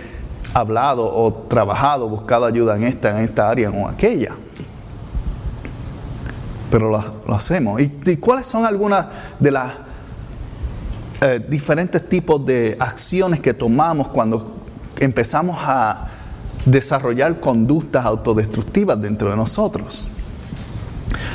hablado 0.53 1.11
o 1.11 1.33
trabajado, 1.49 2.07
buscado 2.07 2.45
ayuda 2.45 2.77
en 2.77 2.83
esta, 2.83 3.17
en 3.17 3.23
esta 3.23 3.49
área 3.49 3.71
o 3.71 3.87
aquella 3.87 4.35
pero 6.69 6.91
lo, 6.91 7.33
hacemos. 7.33 7.81
¿Y, 7.81 8.17
cuáles 8.17 8.45
son 8.45 8.63
algunas 8.63 9.07
de 9.39 9.49
las 9.49 9.73
eh, 11.21 11.43
diferentes 11.47 12.07
tipos 12.07 12.45
de 12.45 12.77
acciones 12.79 13.39
que 13.39 13.53
tomamos 13.53 14.07
cuando 14.07 14.57
empezamos 14.99 15.57
a 15.61 16.09
desarrollar 16.65 17.39
conductas 17.39 18.05
autodestructivas 18.05 19.01
dentro 19.01 19.29
de 19.29 19.35
nosotros? 19.35 20.11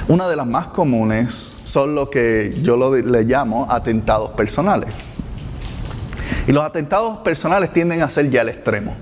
Una 0.09 0.29
de 0.29 0.37
las 0.37 0.47
más 0.47 0.69
comunes 0.69 1.61
son 1.65 1.95
lo 1.95 2.11
que 2.11 2.55
yo 2.63 2.77
le 2.95 3.25
llamo 3.25 3.67
atentados 3.71 4.33
personales. 4.33 4.95
Y 6.47 6.53
los 6.53 6.63
atentados 6.63 7.19
personales 7.19 7.73
tienden 7.73 8.03
a 8.03 8.09
ser 8.09 8.31
ya 8.31 8.43
el 8.43 8.49
extremo. 8.49 8.95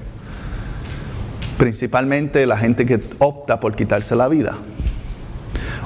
Principalmente 1.58 2.46
la 2.46 2.56
gente 2.56 2.86
que 2.86 3.02
opta 3.18 3.60
por 3.60 3.74
quitarse 3.74 4.16
la 4.16 4.28
vida 4.28 4.56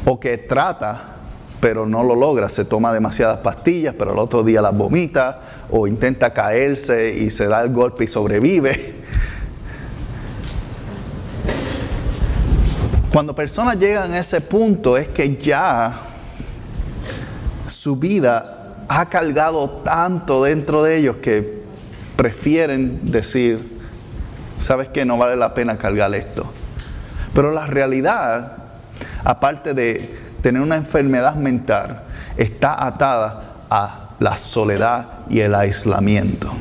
o 0.05 0.21
que 0.21 0.39
trata 0.39 1.16
pero 1.61 1.87
no 1.87 2.03
lo 2.03 2.15
logra, 2.15 2.49
se 2.49 2.65
toma 2.65 2.93
demasiadas 2.93 3.39
pastillas, 3.39 3.95
pero 3.99 4.13
el 4.13 4.19
otro 4.19 4.43
día 4.43 4.61
las 4.61 4.77
vomita, 4.77 5.41
o 5.71 5.87
intenta 5.87 6.33
caerse 6.33 7.13
y 7.15 7.31
se 7.31 7.47
da 7.47 7.63
el 7.63 7.73
golpe 7.73 8.05
y 8.05 8.07
sobrevive. 8.07 8.95
Cuando 13.13 13.35
personas 13.35 13.79
llegan 13.79 14.13
a 14.13 14.19
ese 14.19 14.43
punto 14.43 14.97
es 14.97 15.09
que 15.09 15.37
ya 15.37 16.03
su 17.67 17.97
vida 17.97 18.85
ha 18.89 19.07
cargado 19.07 19.71
tanto 19.83 20.45
dentro 20.45 20.83
de 20.83 20.99
ellos 20.99 21.17
que 21.17 21.65
prefieren 22.17 23.11
decir, 23.11 23.81
sabes 24.59 24.89
que 24.89 25.05
no 25.05 25.17
vale 25.19 25.37
la 25.37 25.55
pena 25.55 25.79
cargar 25.79 26.15
esto. 26.15 26.47
Pero 27.35 27.51
la 27.53 27.67
realidad 27.67 28.67
aparte 29.27 29.75
de 29.75 30.26
tener 30.47 30.63
una 30.63 30.77
enfermedad 30.77 31.35
mental, 31.35 32.03
está 32.37 32.87
atada 32.87 33.43
a 33.69 34.11
la 34.21 34.37
soledad 34.37 35.09
y 35.29 35.41
el 35.41 35.57
aislamiento. 35.57 36.53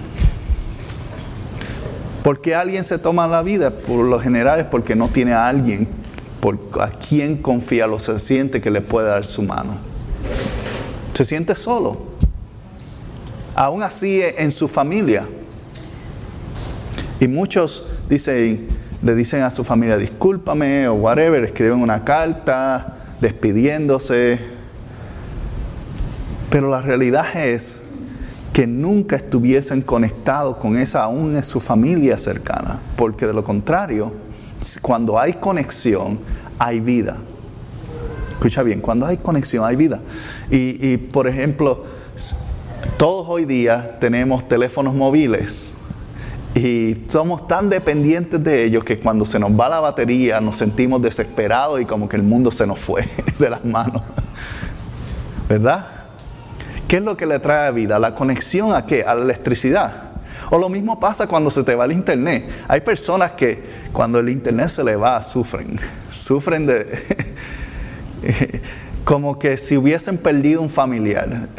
¿Por 2.24 2.42
qué 2.42 2.56
alguien 2.56 2.84
se 2.84 2.98
toma 2.98 3.28
la 3.28 3.44
vida? 3.44 3.70
Por 3.70 4.04
lo 4.04 4.20
general 4.20 4.60
es 4.60 4.66
porque 4.66 4.96
no 4.96 5.10
tiene 5.10 5.34
a 5.34 5.48
alguien 5.48 5.88
a 6.80 6.90
quien 6.90 7.38
confía, 7.38 7.86
lo 7.86 8.00
se 8.00 8.20
siente 8.20 8.60
que 8.60 8.72
le 8.72 8.82
puede 8.82 9.08
dar 9.08 9.24
su 9.24 9.44
mano. 9.44 9.78
Se 11.14 11.24
siente 11.24 11.56
solo. 11.56 12.08
Aún 13.54 13.84
así 13.84 14.20
en 14.36 14.50
su 14.50 14.68
familia. 14.68 15.28
Y 17.20 17.28
muchos 17.28 17.86
dicen, 18.10 18.68
le 19.04 19.14
dicen 19.14 19.44
a 19.44 19.52
su 19.52 19.64
familia 19.64 19.96
discúlpame 19.96 20.88
o 20.88 20.96
whatever, 20.96 21.44
escriben 21.44 21.84
una 21.84 22.04
carta 22.04 22.95
despidiéndose. 23.26 24.40
Pero 26.52 26.70
la 26.70 26.82
realidad 26.82 27.26
es 27.36 27.94
que 28.54 28.68
nunca 28.68 29.16
estuviesen 29.16 29.82
conectados 29.82 30.58
con 30.58 30.78
esa 30.78 31.04
aún 31.04 31.36
en 31.36 31.42
su 31.42 31.60
familia 31.60 32.20
cercana, 32.20 32.80
porque 32.96 33.26
de 33.26 33.34
lo 33.34 33.44
contrario, 33.44 34.14
cuando 34.82 35.20
hay 35.20 35.34
conexión, 35.34 36.20
hay 36.60 36.80
vida. 36.80 37.18
Escucha 38.30 38.62
bien, 38.62 38.80
cuando 38.80 39.08
hay 39.08 39.18
conexión, 39.18 39.66
hay 39.66 39.76
vida. 39.76 40.00
Y, 40.52 40.78
y 40.88 40.98
por 40.98 41.28
ejemplo, 41.28 41.84
todos 42.98 43.26
hoy 43.28 43.46
día 43.46 43.98
tenemos 44.00 44.48
teléfonos 44.48 44.94
móviles 44.94 45.78
y 46.56 46.96
somos 47.10 47.50
tan 47.50 47.70
dependientes 47.70 48.42
de 48.42 48.64
ellos 48.64 48.86
que 48.86 48.98
cuando 48.98 49.26
se 49.26 49.40
nos 49.40 49.52
va 49.52 49.68
la 49.68 49.82
batería 49.82 50.40
nos 50.40 50.58
sentimos 50.58 51.02
desesperados 51.02 51.82
y 51.82 51.86
como 51.86 52.08
que 52.08 52.16
el 52.16 52.24
mundo 52.24 52.50
se 52.50 52.66
nos 52.66 52.80
fue 52.80 53.08
de 53.40 53.50
las 53.50 53.66
manos. 53.66 54.02
¿Verdad? 55.50 55.86
¿Qué 56.88 56.98
es 56.98 57.04
lo 57.04 57.18
que 57.18 57.26
le 57.26 57.40
trae 57.40 57.74
vida? 57.74 58.00
¿La 58.00 58.16
conexión 58.16 58.74
a 58.74 58.86
qué? 58.86 59.04
A 59.04 59.14
la 59.16 59.24
electricidad. 59.24 60.12
O 60.50 60.58
lo 60.58 60.70
mismo 60.70 60.98
pasa 61.00 61.28
cuando 61.28 61.52
se 61.52 61.64
te 61.64 61.76
va 61.76 61.86
el 61.86 61.92
internet. 61.92 62.48
Hay 62.70 62.82
personas 62.82 63.32
que 63.32 63.62
cuando 63.92 64.20
el 64.20 64.30
internet 64.30 64.70
se 64.70 64.84
le 64.84 64.96
va 64.96 65.22
sufren. 65.24 65.78
Sufren 66.10 66.66
de... 66.66 66.88
como 69.04 69.38
que 69.38 69.58
si 69.58 69.76
hubiesen 69.76 70.18
perdido 70.18 70.62
un 70.62 70.70
familiar. 70.70 71.50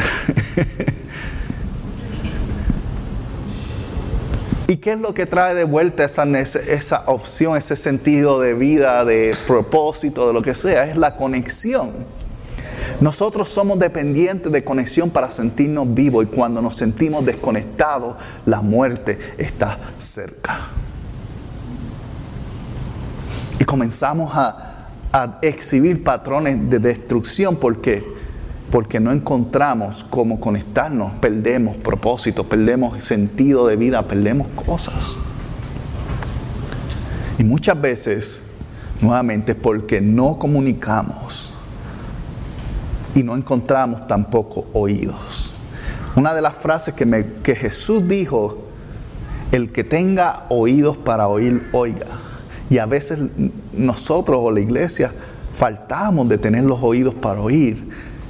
¿Y 4.68 4.78
qué 4.78 4.94
es 4.94 5.00
lo 5.00 5.14
que 5.14 5.26
trae 5.26 5.54
de 5.54 5.64
vuelta 5.64 6.04
esa, 6.04 6.24
esa 6.24 7.04
opción, 7.06 7.56
ese 7.56 7.76
sentido 7.76 8.40
de 8.40 8.54
vida, 8.54 9.04
de 9.04 9.36
propósito, 9.46 10.26
de 10.26 10.32
lo 10.32 10.42
que 10.42 10.54
sea? 10.54 10.86
Es 10.86 10.96
la 10.96 11.16
conexión. 11.16 11.92
Nosotros 13.00 13.48
somos 13.48 13.78
dependientes 13.78 14.50
de 14.50 14.64
conexión 14.64 15.10
para 15.10 15.30
sentirnos 15.30 15.92
vivos 15.92 16.24
y 16.24 16.28
cuando 16.28 16.62
nos 16.62 16.76
sentimos 16.76 17.24
desconectados, 17.24 18.16
la 18.46 18.62
muerte 18.62 19.18
está 19.38 19.78
cerca. 19.98 20.68
Y 23.58 23.64
comenzamos 23.64 24.32
a, 24.34 24.62
exhibir 25.40 26.04
patrones 26.04 26.68
de 26.68 26.78
destrucción 26.78 27.56
porque 27.56 28.04
porque 28.70 28.98
no 28.98 29.12
encontramos 29.12 30.04
cómo 30.04 30.40
conectarnos, 30.40 31.12
perdemos 31.14 31.76
propósito, 31.76 32.44
perdemos 32.48 33.02
sentido 33.02 33.66
de 33.66 33.76
vida, 33.76 34.06
perdemos 34.06 34.48
cosas. 34.48 35.18
Y 37.38 37.44
muchas 37.44 37.80
veces, 37.80 38.42
nuevamente, 39.00 39.54
porque 39.54 40.00
no 40.00 40.38
comunicamos 40.38 41.54
y 43.14 43.22
no 43.22 43.36
encontramos 43.36 44.06
tampoco 44.06 44.66
oídos. 44.72 45.54
Una 46.16 46.34
de 46.34 46.42
las 46.42 46.54
frases 46.54 46.94
que, 46.94 47.26
que 47.42 47.54
Jesús 47.54 48.08
dijo, 48.08 48.64
el 49.52 49.70
que 49.70 49.84
tenga 49.84 50.46
oídos 50.48 50.96
para 50.96 51.28
oír, 51.28 51.68
oiga. 51.72 52.06
Y 52.68 52.78
a 52.78 52.86
veces 52.86 53.30
nosotros 53.72 54.40
o 54.42 54.50
la 54.50 54.60
iglesia 54.60 55.12
faltamos 55.52 56.28
de 56.28 56.36
tener 56.36 56.64
los 56.64 56.82
oídos 56.82 57.14
para 57.14 57.40
oír 57.40 57.85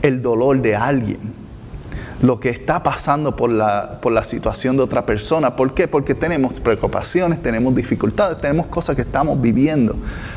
el 0.07 0.23
dolor 0.23 0.63
de 0.63 0.77
alguien, 0.77 1.19
lo 2.23 2.41
que 2.41 2.49
está 2.49 2.83
pasando 2.83 3.37
por 3.37 3.51
la, 3.51 3.99
por 4.01 4.13
la 4.13 4.25
situación 4.25 4.77
de 4.77 4.83
otra 4.83 5.05
persona. 5.05 5.57
¿Por 5.57 5.75
qué? 5.75 5.89
Porque 5.89 6.15
tenemos 6.15 6.61
preocupaciones, 6.61 7.43
tenemos 7.43 7.75
dificultades, 7.75 8.41
tenemos 8.41 8.67
cosas 8.67 8.97
que 8.97 9.03
estamos 9.03 9.41
viviendo. 9.41 9.97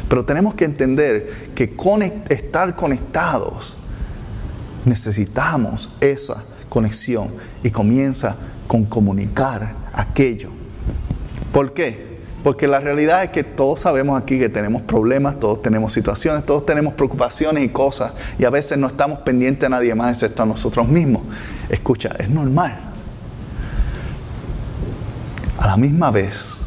Pero 0.10 0.26
tenemos 0.26 0.56
que 0.56 0.66
entender 0.66 1.52
que 1.56 1.76
estar 2.30 2.76
conectados 2.76 3.78
necesitamos 4.86 5.98
esa 6.02 6.44
conexión 6.68 7.30
y 7.64 7.70
comienza 7.70 8.36
con 8.68 8.86
comunicar 8.86 9.74
aquello. 9.94 10.50
¿Por 11.52 11.74
qué? 11.74 12.09
Porque 12.44 12.68
la 12.68 12.80
realidad 12.80 13.24
es 13.24 13.32
que 13.32 13.44
todos 13.44 13.82
sabemos 13.82 14.20
aquí 14.20 14.40
que 14.40 14.48
tenemos 14.48 14.82
problemas, 14.84 15.40
todos 15.40 15.62
tenemos 15.62 15.92
situaciones, 15.92 16.46
todos 16.46 16.66
tenemos 16.66 16.94
preocupaciones 16.94 17.64
y 17.64 17.70
cosas, 17.70 18.14
y 18.38 18.46
a 18.46 18.50
veces 18.50 18.78
no 18.78 18.88
estamos 18.88 19.20
pendientes 19.20 19.66
a 19.66 19.70
nadie 19.70 19.94
más 19.94 20.14
excepto 20.14 20.44
a 20.44 20.46
nosotros 20.46 20.88
mismos. 20.88 21.24
Escucha, 21.68 22.10
es 22.18 22.30
normal. 22.30 22.80
A 25.58 25.68
la 25.68 25.76
misma 25.76 26.12
vez, 26.12 26.62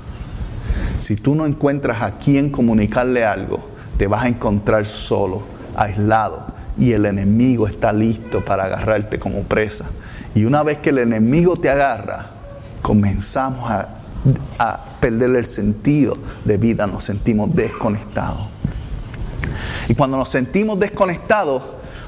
si 0.98 1.16
tú 1.16 1.34
no 1.34 1.46
encuentras 1.46 2.02
a 2.02 2.18
quién 2.18 2.50
comunicarle 2.50 3.24
algo, 3.24 3.60
te 3.96 4.06
vas 4.06 4.24
a 4.24 4.28
encontrar 4.28 4.84
solo, 4.84 5.42
aislado, 5.74 6.52
y 6.78 6.92
el 6.92 7.06
enemigo 7.06 7.66
está 7.66 7.94
listo 7.94 8.44
para 8.44 8.64
agarrarte 8.64 9.18
como 9.18 9.42
presa. 9.44 9.90
Y 10.34 10.44
una 10.44 10.62
vez 10.62 10.78
que 10.78 10.90
el 10.90 10.98
enemigo 10.98 11.56
te 11.56 11.70
agarra, 11.70 12.26
comenzamos 12.82 13.70
a, 13.70 13.88
a 14.58 14.91
perder 15.02 15.34
el 15.34 15.46
sentido 15.46 16.16
de 16.44 16.58
vida, 16.58 16.86
nos 16.86 17.02
sentimos 17.02 17.52
desconectados. 17.56 18.46
Y 19.88 19.96
cuando 19.96 20.16
nos 20.16 20.28
sentimos 20.28 20.78
desconectados, 20.78 21.60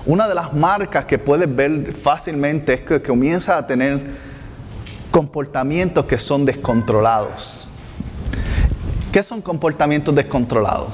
una 0.07 0.29
de 0.29 0.35
las 0.37 0.53
marcas 0.55 1.05
que 1.05 1.19
puedes 1.19 1.53
ver 1.55 1.93
fácilmente 1.93 2.75
es 2.75 2.81
que 2.83 3.03
comienza 3.03 3.59
a 3.59 3.67
tener 3.67 4.01
comportamientos 5.11 6.05
que 6.05 6.19
son 6.19 6.45
descontrolados. 6.45 7.67
¿Qué 9.11 9.25
son 9.25 9.43
comportamientos 9.43 10.15
descontrolados? 10.15 10.91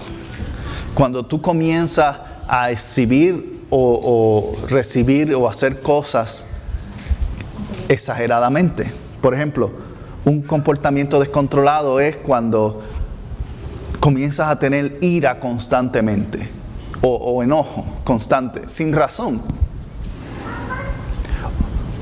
Cuando 0.95 1.27
tú 1.27 1.43
comienzas 1.43 2.17
a 2.49 2.71
exhibir 2.71 3.67
o, 3.69 4.55
o 4.57 4.67
recibir 4.69 5.35
o 5.35 5.47
hacer 5.47 5.83
cosas 5.83 6.47
exageradamente. 7.89 8.91
Por 9.21 9.35
ejemplo, 9.35 9.90
un 10.25 10.43
comportamiento 10.43 11.19
descontrolado 11.21 12.01
es 12.01 12.17
cuando 12.17 12.83
comienzas 14.01 14.49
a 14.49 14.59
tener 14.59 14.99
ira 15.01 15.41
constantemente 15.41 16.49
o, 17.03 17.43
enojo 17.43 17.87
constante, 18.05 18.63
sin 18.67 18.93
razón. 18.93 19.41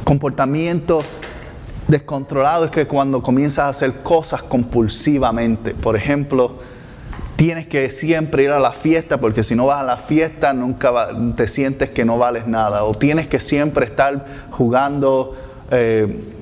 Comportamiento 0.02 1.02
descontrolado 1.86 2.64
es 2.64 2.70
que 2.70 2.86
cuando 2.86 3.22
comienzas 3.22 3.58
a 3.60 3.68
hacer 3.68 4.02
cosas 4.02 4.42
compulsivamente, 4.42 5.74
por 5.74 5.94
ejemplo, 5.94 6.56
tienes 7.36 7.68
que 7.68 7.88
siempre 7.90 8.42
ir 8.42 8.50
a 8.50 8.58
la 8.58 8.72
fiesta 8.72 9.18
porque 9.18 9.44
si 9.44 9.54
no 9.54 9.66
vas 9.66 9.80
a 9.80 9.84
la 9.84 9.96
fiesta 9.96 10.52
nunca 10.52 11.10
te 11.36 11.46
sientes 11.46 11.90
que 11.90 12.04
no 12.04 12.18
vales 12.18 12.48
nada, 12.48 12.82
o 12.82 12.94
tienes 12.94 13.28
que 13.28 13.38
siempre 13.38 13.86
estar 13.86 14.26
jugando 14.50 15.36
eh, 15.70 16.37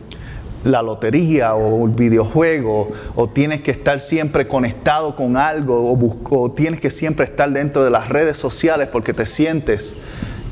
la 0.66 0.83
lotería 0.83 1.55
o 1.55 1.87
el 1.87 1.92
videojuego, 1.92 2.88
o 3.14 3.29
tienes 3.29 3.62
que 3.62 3.70
estar 3.70 4.00
siempre 4.00 4.48
conectado 4.48 5.14
con 5.14 5.37
algo, 5.37 5.92
o, 5.92 6.18
o 6.31 6.50
tienes 6.50 6.81
que 6.81 6.90
siempre 6.90 7.24
estar 7.24 7.50
dentro 7.50 7.85
de 7.85 7.90
las 7.90 8.09
redes 8.09 8.37
sociales 8.37 8.88
porque 8.90 9.12
te 9.12 9.26
sientes 9.26 9.98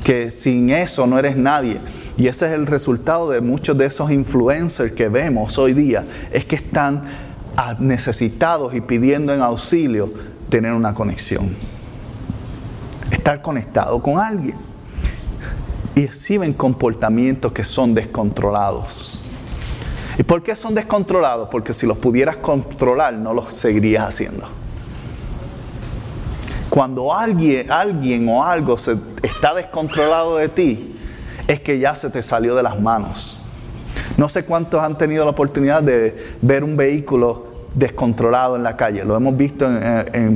que 0.03 0.31
sin 0.31 0.69
eso 0.69 1.05
no 1.05 1.19
eres 1.19 1.35
nadie. 1.35 1.79
Y 2.17 2.27
ese 2.27 2.47
es 2.47 2.53
el 2.53 2.65
resultado 2.65 3.29
de 3.29 3.41
muchos 3.41 3.77
de 3.77 3.85
esos 3.85 4.09
influencers 4.11 4.93
que 4.93 5.09
vemos 5.09 5.57
hoy 5.57 5.73
día, 5.73 6.05
es 6.31 6.45
que 6.45 6.55
están 6.55 7.03
necesitados 7.79 8.73
y 8.73 8.81
pidiendo 8.81 9.33
en 9.33 9.41
auxilio 9.41 10.11
tener 10.49 10.73
una 10.73 10.93
conexión. 10.93 11.49
Estar 13.11 13.41
conectado 13.41 14.01
con 14.01 14.19
alguien. 14.19 14.55
Y 15.95 16.01
exhiben 16.01 16.53
comportamientos 16.53 17.51
que 17.51 17.63
son 17.63 17.93
descontrolados. 17.93 19.14
¿Y 20.17 20.23
por 20.23 20.43
qué 20.43 20.55
son 20.55 20.75
descontrolados? 20.75 21.49
Porque 21.49 21.73
si 21.73 21.85
los 21.85 21.97
pudieras 21.97 22.37
controlar, 22.37 23.13
no 23.13 23.33
los 23.33 23.45
seguirías 23.47 24.03
haciendo. 24.03 24.47
Cuando 26.69 27.13
alguien, 27.13 27.71
alguien 27.71 28.27
o 28.29 28.43
algo 28.43 28.77
se, 28.77 28.95
está 29.23 29.53
descontrolado 29.53 30.37
de 30.37 30.49
ti, 30.49 30.97
es 31.47 31.59
que 31.59 31.79
ya 31.79 31.95
se 31.95 32.09
te 32.09 32.21
salió 32.23 32.55
de 32.55 32.63
las 32.63 32.79
manos. 32.79 33.41
No 34.17 34.29
sé 34.29 34.45
cuántos 34.45 34.81
han 34.81 34.97
tenido 34.97 35.25
la 35.25 35.31
oportunidad 35.31 35.83
de 35.83 36.35
ver 36.41 36.63
un 36.63 36.77
vehículo 36.77 37.47
descontrolado 37.73 38.55
en 38.55 38.63
la 38.63 38.77
calle. 38.77 39.03
Lo 39.03 39.15
hemos 39.15 39.35
visto 39.35 39.67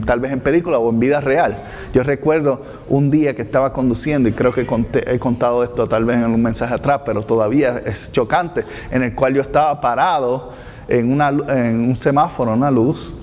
tal 0.05 0.19
vez 0.19 0.31
en 0.31 0.41
película 0.41 0.77
o 0.79 0.89
en 0.89 0.99
vida 0.99 1.21
real. 1.21 1.61
Yo 1.93 2.03
recuerdo 2.03 2.61
un 2.89 3.09
día 3.11 3.35
que 3.35 3.41
estaba 3.43 3.71
conduciendo, 3.71 4.27
y 4.29 4.33
creo 4.33 4.51
que 4.51 4.61
he 4.61 5.19
contado 5.19 5.63
esto 5.63 5.87
tal 5.87 6.05
vez 6.05 6.17
en 6.17 6.25
un 6.25 6.41
mensaje 6.41 6.73
atrás, 6.73 7.01
pero 7.05 7.21
todavía 7.21 7.81
es 7.85 8.11
chocante, 8.11 8.65
en 8.91 9.03
el 9.03 9.15
cual 9.15 9.35
yo 9.35 9.41
estaba 9.41 9.79
parado 9.79 10.53
en 10.87 11.11
un 11.11 11.95
semáforo, 11.95 12.53
una 12.53 12.71
luz, 12.71 13.15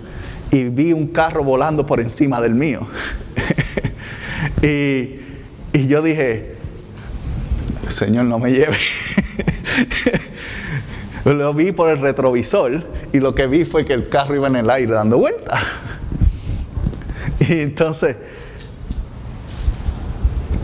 y 0.51 0.65
vi 0.65 0.93
un 0.93 1.09
carro 1.09 1.43
volando 1.43 1.85
por 1.85 2.01
encima 2.01 2.41
del 2.41 2.55
mío. 2.55 2.87
y, 4.63 5.21
y 5.73 5.89
yo 5.89 6.01
dije, 6.03 6.57
Señor, 7.89 8.25
no 8.27 8.39
me 8.39 8.53
lleve. 8.53 8.77
Lo 11.25 11.53
vi 11.55 11.73
por 11.73 11.91
el 11.91 11.99
retrovisor 11.99 12.85
y 13.13 13.19
lo 13.19 13.35
que 13.35 13.49
vi 13.49 13.65
fue 13.65 13.85
que 13.85 13.93
el 13.93 14.09
carro 14.09 14.37
iba 14.37 14.47
en 14.47 14.57
el 14.57 14.71
aire 14.71 14.93
dando 14.93 15.19
vueltas. 15.19 15.61
Y 17.39 17.61
entonces, 17.61 18.17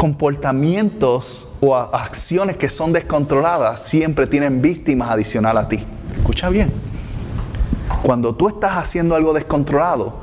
comportamientos 0.02 1.58
o 1.60 1.76
acciones 1.76 2.56
que 2.56 2.68
son 2.68 2.92
descontroladas 2.92 3.80
siempre 3.80 4.26
tienen 4.26 4.60
víctimas 4.60 5.12
adicional 5.12 5.56
a 5.56 5.68
ti. 5.68 5.78
Escucha 6.16 6.48
bien. 6.48 6.72
Cuando 8.02 8.34
tú 8.34 8.48
estás 8.48 8.78
haciendo 8.78 9.14
algo 9.14 9.32
descontrolado, 9.32 10.18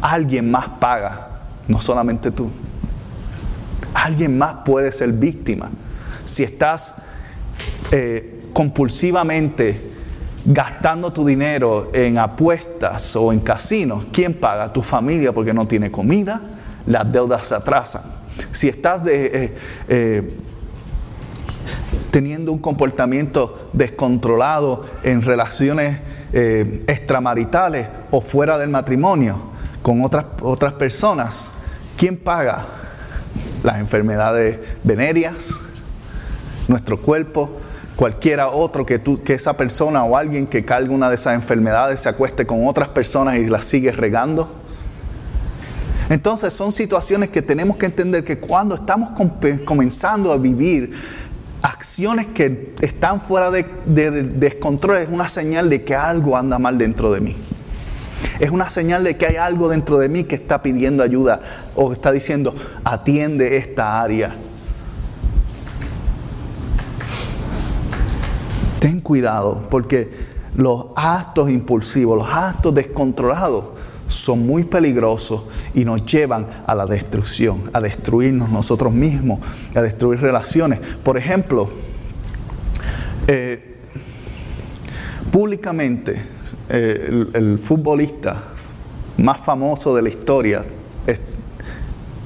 alguien 0.00 0.50
más 0.50 0.66
paga, 0.80 1.42
no 1.68 1.80
solamente 1.80 2.32
tú. 2.32 2.50
Alguien 3.94 4.36
más 4.36 4.64
puede 4.64 4.90
ser 4.90 5.12
víctima. 5.12 5.70
Si 6.24 6.42
estás 6.42 7.02
eh, 7.92 8.48
compulsivamente 8.52 9.92
gastando 10.44 11.12
tu 11.12 11.24
dinero 11.24 11.88
en 11.94 12.18
apuestas 12.18 13.14
o 13.14 13.32
en 13.32 13.38
casinos, 13.38 14.06
¿quién 14.12 14.34
paga? 14.34 14.72
Tu 14.72 14.82
familia 14.82 15.32
porque 15.32 15.54
no 15.54 15.68
tiene 15.68 15.92
comida, 15.92 16.40
las 16.84 17.12
deudas 17.12 17.46
se 17.46 17.54
atrasan. 17.54 18.21
Si 18.52 18.68
estás 18.68 19.06
eh, 19.06 19.56
eh, 19.88 20.38
teniendo 22.10 22.52
un 22.52 22.58
comportamiento 22.58 23.70
descontrolado 23.72 24.86
en 25.02 25.22
relaciones 25.22 25.98
eh, 26.34 26.84
extramaritales 26.86 27.86
o 28.10 28.20
fuera 28.20 28.58
del 28.58 28.68
matrimonio 28.68 29.40
con 29.82 30.02
otras, 30.04 30.26
otras 30.42 30.74
personas, 30.74 31.54
¿quién 31.96 32.18
paga? 32.18 32.66
Las 33.62 33.78
enfermedades 33.78 34.58
venéreas, 34.84 35.60
nuestro 36.68 37.00
cuerpo, 37.00 37.48
cualquiera 37.96 38.48
otro 38.48 38.84
que, 38.84 38.98
tú, 38.98 39.22
que 39.22 39.32
esa 39.32 39.56
persona 39.56 40.04
o 40.04 40.16
alguien 40.16 40.46
que 40.46 40.64
cargue 40.64 40.90
una 40.90 41.08
de 41.08 41.14
esas 41.14 41.34
enfermedades 41.34 42.00
se 42.00 42.10
acueste 42.10 42.46
con 42.46 42.66
otras 42.66 42.88
personas 42.88 43.36
y 43.36 43.46
las 43.46 43.64
sigue 43.64 43.92
regando. 43.92 44.61
Entonces 46.12 46.52
son 46.52 46.72
situaciones 46.72 47.30
que 47.30 47.40
tenemos 47.40 47.78
que 47.78 47.86
entender 47.86 48.22
que 48.22 48.36
cuando 48.36 48.74
estamos 48.74 49.18
comenzando 49.64 50.30
a 50.30 50.36
vivir 50.36 50.92
acciones 51.62 52.26
que 52.26 52.74
están 52.82 53.18
fuera 53.18 53.50
de, 53.50 53.64
descontrol 54.34 54.98
es 54.98 55.08
una 55.08 55.26
señal 55.26 55.70
de 55.70 55.84
que 55.84 55.94
algo 55.94 56.36
anda 56.36 56.58
mal 56.58 56.76
dentro 56.76 57.14
de 57.14 57.20
mí. 57.22 57.34
Es 58.40 58.50
una 58.50 58.68
señal 58.68 59.04
de 59.04 59.16
que 59.16 59.24
hay 59.24 59.36
algo 59.36 59.70
dentro 59.70 59.96
de 59.96 60.10
mí 60.10 60.24
que 60.24 60.34
está 60.34 60.60
pidiendo 60.60 61.02
ayuda 61.02 61.40
o 61.76 61.94
está 61.94 62.12
diciendo, 62.12 62.54
atiende 62.84 63.56
esta 63.56 64.02
área. 64.02 64.36
Ten 68.80 69.00
cuidado 69.00 69.66
porque 69.70 70.10
los 70.56 70.88
actos 70.94 71.48
impulsivos, 71.48 72.18
los 72.18 72.28
actos 72.30 72.74
descontrolados 72.74 73.71
son 74.12 74.46
muy 74.46 74.64
peligrosos 74.64 75.44
y 75.74 75.84
nos 75.84 76.04
llevan 76.04 76.46
a 76.66 76.74
la 76.74 76.86
destrucción, 76.86 77.70
a 77.72 77.80
destruirnos 77.80 78.50
nosotros 78.50 78.92
mismos, 78.92 79.40
a 79.74 79.80
destruir 79.80 80.20
relaciones. 80.20 80.78
Por 81.02 81.16
ejemplo, 81.16 81.68
eh, 83.26 83.78
públicamente 85.30 86.22
eh, 86.68 87.26
el, 87.32 87.58
futbolista 87.58 88.42
más 89.16 89.40
famoso 89.40 89.94
de 89.96 90.02
la 90.02 90.08
historia 90.10 90.62
es 91.06 91.22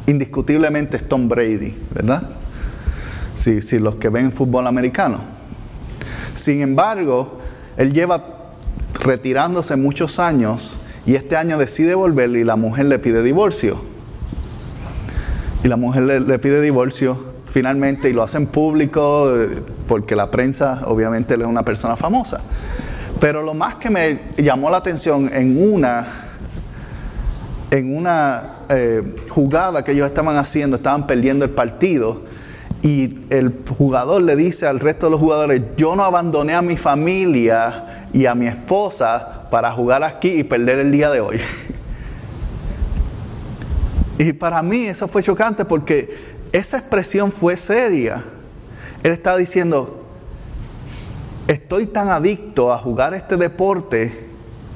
indiscutiblemente 0.07 0.97
es 0.97 1.09
Tom 1.09 1.29
Brady, 1.29 1.75
¿verdad? 1.95 2.31
Si, 3.35 3.63
si 3.63 3.79
los 3.79 3.97
que 3.97 4.09
ven 4.09 4.33
fútbol 4.33 4.67
americano. 4.67 5.21
Sin 6.35 6.63
embargo, 6.63 7.39
él 7.77 7.93
lleva 7.93 8.51
retirándose 9.05 9.77
muchos 9.77 10.19
años 10.19 10.86
y 11.07 11.15
este 11.15 11.37
año 11.37 11.57
decide 11.57 11.95
volver 11.95 12.31
y 12.31 12.43
la 12.43 12.57
mujer 12.57 12.87
le 12.87 12.99
pide 12.99 13.23
divorcio. 13.23 13.81
Y 15.63 15.69
la 15.69 15.77
mujer 15.77 16.03
le, 16.03 16.39
pide 16.41 16.61
divorcio 16.61 17.17
finalmente 17.49 18.11
y 18.11 18.13
lo 18.13 18.23
hacen 18.23 18.47
público 18.49 19.35
eh, 19.37 19.63
porque 19.87 20.17
la 20.17 20.31
prensa 20.31 20.83
obviamente 20.87 21.35
es 21.35 21.41
una 21.41 21.65
persona 21.65 21.97
famosa. 21.97 22.41
Pero 23.21 23.43
lo 23.43 23.55
más 23.55 23.77
que 23.77 23.89
me 23.89 24.19
llamó 24.37 24.69
la 24.69 24.79
atención 24.79 25.31
en 25.33 25.73
una, 25.73 26.07
en 27.71 27.97
una 27.97 28.43
eh, 28.69 29.03
jugada 29.29 29.85
que 29.85 29.93
ellos 29.93 30.09
estaban 30.09 30.37
haciendo, 30.37 30.77
estaban 30.77 31.07
perdiendo 31.07 31.45
el 31.45 31.53
partido 31.53 32.23
y 32.83 33.21
el 33.31 33.55
jugador 33.69 34.23
le 34.23 34.35
dice 34.35 34.67
al 34.67 34.81
resto 34.81 35.07
de 35.07 35.13
los 35.13 35.21
jugadores, 35.21 35.63
yo 35.77 35.95
no 35.95 36.05
abandoné 36.05 36.55
a 36.55 36.63
mi 36.63 36.77
familia 36.77 38.07
y 38.13 38.27
a 38.27 38.35
mi 38.35 38.49
esposa 38.49 39.36
para 39.51 39.73
jugar 39.73 40.03
aquí 40.03 40.41
y 40.41 40.45
perder 40.45 40.79
el 40.79 40.93
día 40.93 41.11
de 41.11 41.21
hoy. 41.21 41.41
y 44.19 44.33
para 44.33 44.63
mí 44.63 44.87
eso 44.87 45.09
fue 45.09 45.23
chocante 45.23 45.65
porque 45.65 46.37
esa 46.53 46.79
expresión 46.79 47.33
fue 47.33 47.57
seria. 47.57 48.23
Él 49.03 49.13
estaba 49.13 49.37
diciendo, 49.37 50.05
estoy 51.49 51.87
tan 51.87 52.09
adicto 52.09 52.73
a 52.73 52.79
jugar 52.79 53.15
este 53.15 53.37
deporte 53.37 54.13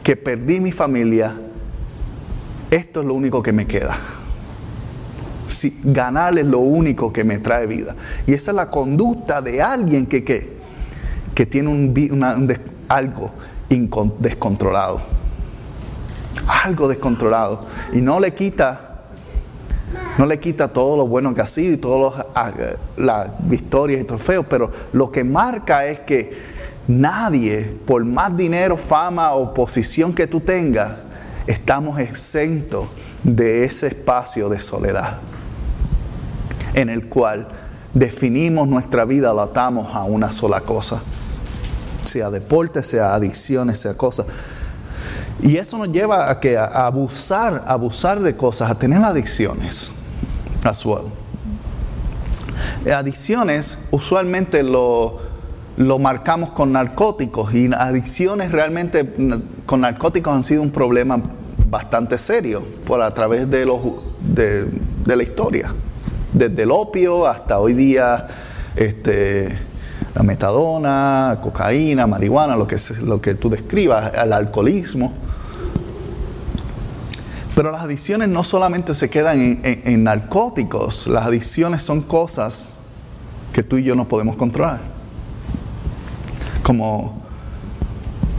que 0.03 0.17
perdí 0.17 0.61
mi 0.61 0.73
familia. 0.73 1.35
Esto 2.71 3.01
es 3.01 3.07
lo 3.07 3.15
único 3.15 3.43
que 3.43 3.53
me 3.53 3.67
queda. 3.67 3.99
Si, 5.49 5.81
ganar 5.85 6.39
es 6.39 6.47
lo 6.47 6.61
único 6.61 7.13
que 7.13 7.25
me 7.25 7.39
trae 7.39 7.67
vida. 7.67 7.97
Y 8.27 8.35
esa 8.35 8.53
es 8.53 8.57
la 8.57 8.71
conducta 8.71 9.43
de 9.43 9.61
alguien 9.61 10.07
que, 10.07 10.25
que, 10.25 11.47
tiene 11.47 11.69
un, 11.69 12.57
algo 12.89 13.31
descontrolado. 14.19 15.01
Algo 16.65 16.89
descontrolado. 16.89 17.67
Y 17.93 18.01
no 18.01 18.19
le 18.19 18.35
quita, 18.35 19.05
no 20.19 20.27
le 20.27 20.41
quita 20.41 20.69
todo 20.69 20.97
lo 20.97 21.07
bueno 21.07 21.35
que 21.35 21.41
ha 21.41 21.47
sido 21.47 21.75
y 21.75 21.77
todas 21.77 22.27
ah, 22.35 22.51
las 22.97 23.31
victorias 23.41 24.01
y 24.01 24.05
trofeos, 24.05 24.47
pero 24.49 24.71
lo 24.93 25.11
que 25.13 25.23
marca 25.23 25.87
es 25.87 26.01
que 26.01 26.37
nadie, 26.89 27.77
por 27.87 28.05
más 28.05 28.37
dinero, 28.37 28.77
fama 28.77 29.33
o 29.33 29.55
posición 29.55 30.13
que 30.13 30.27
tú 30.27 30.41
tengas, 30.41 30.99
estamos 31.47 32.01
exentos 32.01 32.87
de 33.23 33.65
ese 33.65 33.87
espacio 33.87 34.49
de 34.49 34.61
soledad 34.61 35.21
en 36.75 36.89
el 36.89 37.09
cual 37.09 37.49
definimos 37.95 38.69
nuestra 38.69 39.05
vida, 39.05 39.33
lo 39.33 39.43
atamos 39.43 39.95
a 39.95 40.05
una 40.05 40.33
sola 40.33 40.61
cosa 40.61 41.03
sea 42.05 42.31
deporte, 42.31 42.83
sea 42.83 43.15
adicciones, 43.15 43.79
sea 43.79 43.95
cosas. 43.95 44.27
Y 45.43 45.57
eso 45.57 45.79
nos 45.79 45.91
lleva 45.91 46.31
a 46.31 46.41
que 46.41 46.59
a 46.59 46.87
abusar, 46.87 47.65
abusar 47.67 48.21
de 48.21 48.37
cosas, 48.37 48.71
a 48.71 48.79
tener 48.79 49.03
adicciones 49.03 49.93
as 50.65 50.85
well. 50.85 51.05
Adicciones 52.93 53.87
usualmente 53.91 54.63
lo, 54.63 55.19
lo 55.77 55.99
marcamos 55.99 56.51
con 56.51 56.73
narcóticos 56.73 57.55
y 57.55 57.71
adicciones 57.73 58.53
realmente 58.53 59.11
con 59.67 59.81
narcóticos 59.81 60.35
han 60.35 60.45
sido 60.45 60.63
un 60.63 60.71
problema 60.71 61.21
bastante 61.69 62.19
serio 62.19 62.63
por 62.87 63.01
a 63.01 63.11
través 63.11 63.49
de, 63.49 63.65
los, 63.65 63.81
de, 64.21 64.67
de 65.05 65.17
la 65.17 65.23
historia. 65.23 65.73
Desde 66.33 66.63
el 66.63 66.71
opio 66.71 67.27
hasta 67.27 67.59
hoy 67.59 67.75
día 67.75 68.29
este, 68.77 69.59
la 70.15 70.23
metadona, 70.23 71.39
cocaína, 71.43 72.07
marihuana, 72.07 72.57
lo 72.57 72.67
que, 72.67 72.77
lo 73.05 73.21
que 73.21 73.35
tú 73.35 73.49
describas, 73.49 74.13
el 74.15 74.33
alcoholismo. 74.33 75.13
Pero 77.55 77.71
las 77.71 77.83
adicciones 77.83 78.29
no 78.29 78.43
solamente 78.43 78.95
se 78.95 79.11
quedan 79.11 79.41
en, 79.41 79.61
en, 79.63 80.05
narcóticos, 80.05 81.07
las 81.07 81.27
adicciones 81.27 81.83
son 81.83 82.03
cosas 82.03 82.79
que 83.53 83.63
tú 83.63 83.77
y 83.77 83.85
yo 83.85 83.95
no 83.95 84.09
podemos 84.09 84.37
controlar. 84.37 84.81
Como 86.63 87.21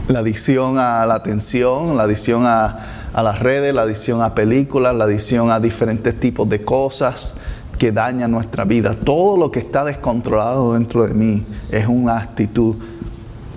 la 0.08 0.20
adicción 0.20 0.78
a 0.78 1.06
la 1.06 1.14
atención, 1.14 1.96
la 1.96 2.02
adicción 2.02 2.44
a, 2.46 3.10
a 3.14 3.22
las 3.22 3.38
redes, 3.40 3.74
la 3.74 3.82
adicción 3.82 4.22
a 4.22 4.34
películas, 4.34 4.94
la 4.94 5.04
adicción 5.04 5.50
a 5.50 5.60
diferentes 5.60 6.18
tipos 6.18 6.48
de 6.48 6.64
cosas, 6.64 7.36
que 7.82 7.90
daña 7.90 8.28
nuestra 8.28 8.64
vida. 8.64 8.94
Todo 8.94 9.36
lo 9.36 9.50
que 9.50 9.58
está 9.58 9.84
descontrolado 9.84 10.74
dentro 10.74 11.04
de 11.04 11.14
mí 11.14 11.44
es 11.68 11.88
una 11.88 12.16
actitud 12.16 12.76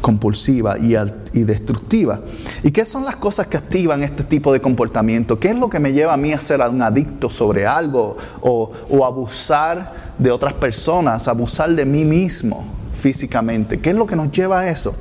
compulsiva 0.01 0.79
y, 0.79 0.95
destructiva. 1.43 2.21
¿Y 2.63 2.71
qué 2.71 2.85
son 2.85 3.05
las 3.05 3.17
cosas 3.17 3.45
que 3.45 3.57
activan 3.57 4.01
este 4.01 4.23
tipo 4.23 4.51
de 4.51 4.59
comportamiento? 4.59 5.39
¿Qué 5.39 5.49
es 5.49 5.55
lo 5.55 5.69
que 5.69 5.79
me 5.79 5.93
lleva 5.93 6.15
a 6.15 6.17
mí 6.17 6.33
a 6.33 6.41
ser 6.41 6.59
un 6.61 6.81
adicto 6.81 7.29
sobre 7.29 7.67
algo 7.67 8.17
o, 8.41 8.71
o 8.89 9.05
abusar 9.05 10.15
de 10.17 10.31
otras 10.31 10.55
personas, 10.55 11.27
abusar 11.27 11.75
de 11.75 11.85
mí 11.85 12.03
mismo 12.03 12.65
físicamente? 12.99 13.79
¿Qué 13.79 13.91
es 13.91 13.95
lo 13.95 14.07
que 14.07 14.15
nos 14.15 14.31
lleva 14.31 14.61
a 14.61 14.69
eso? 14.69 14.95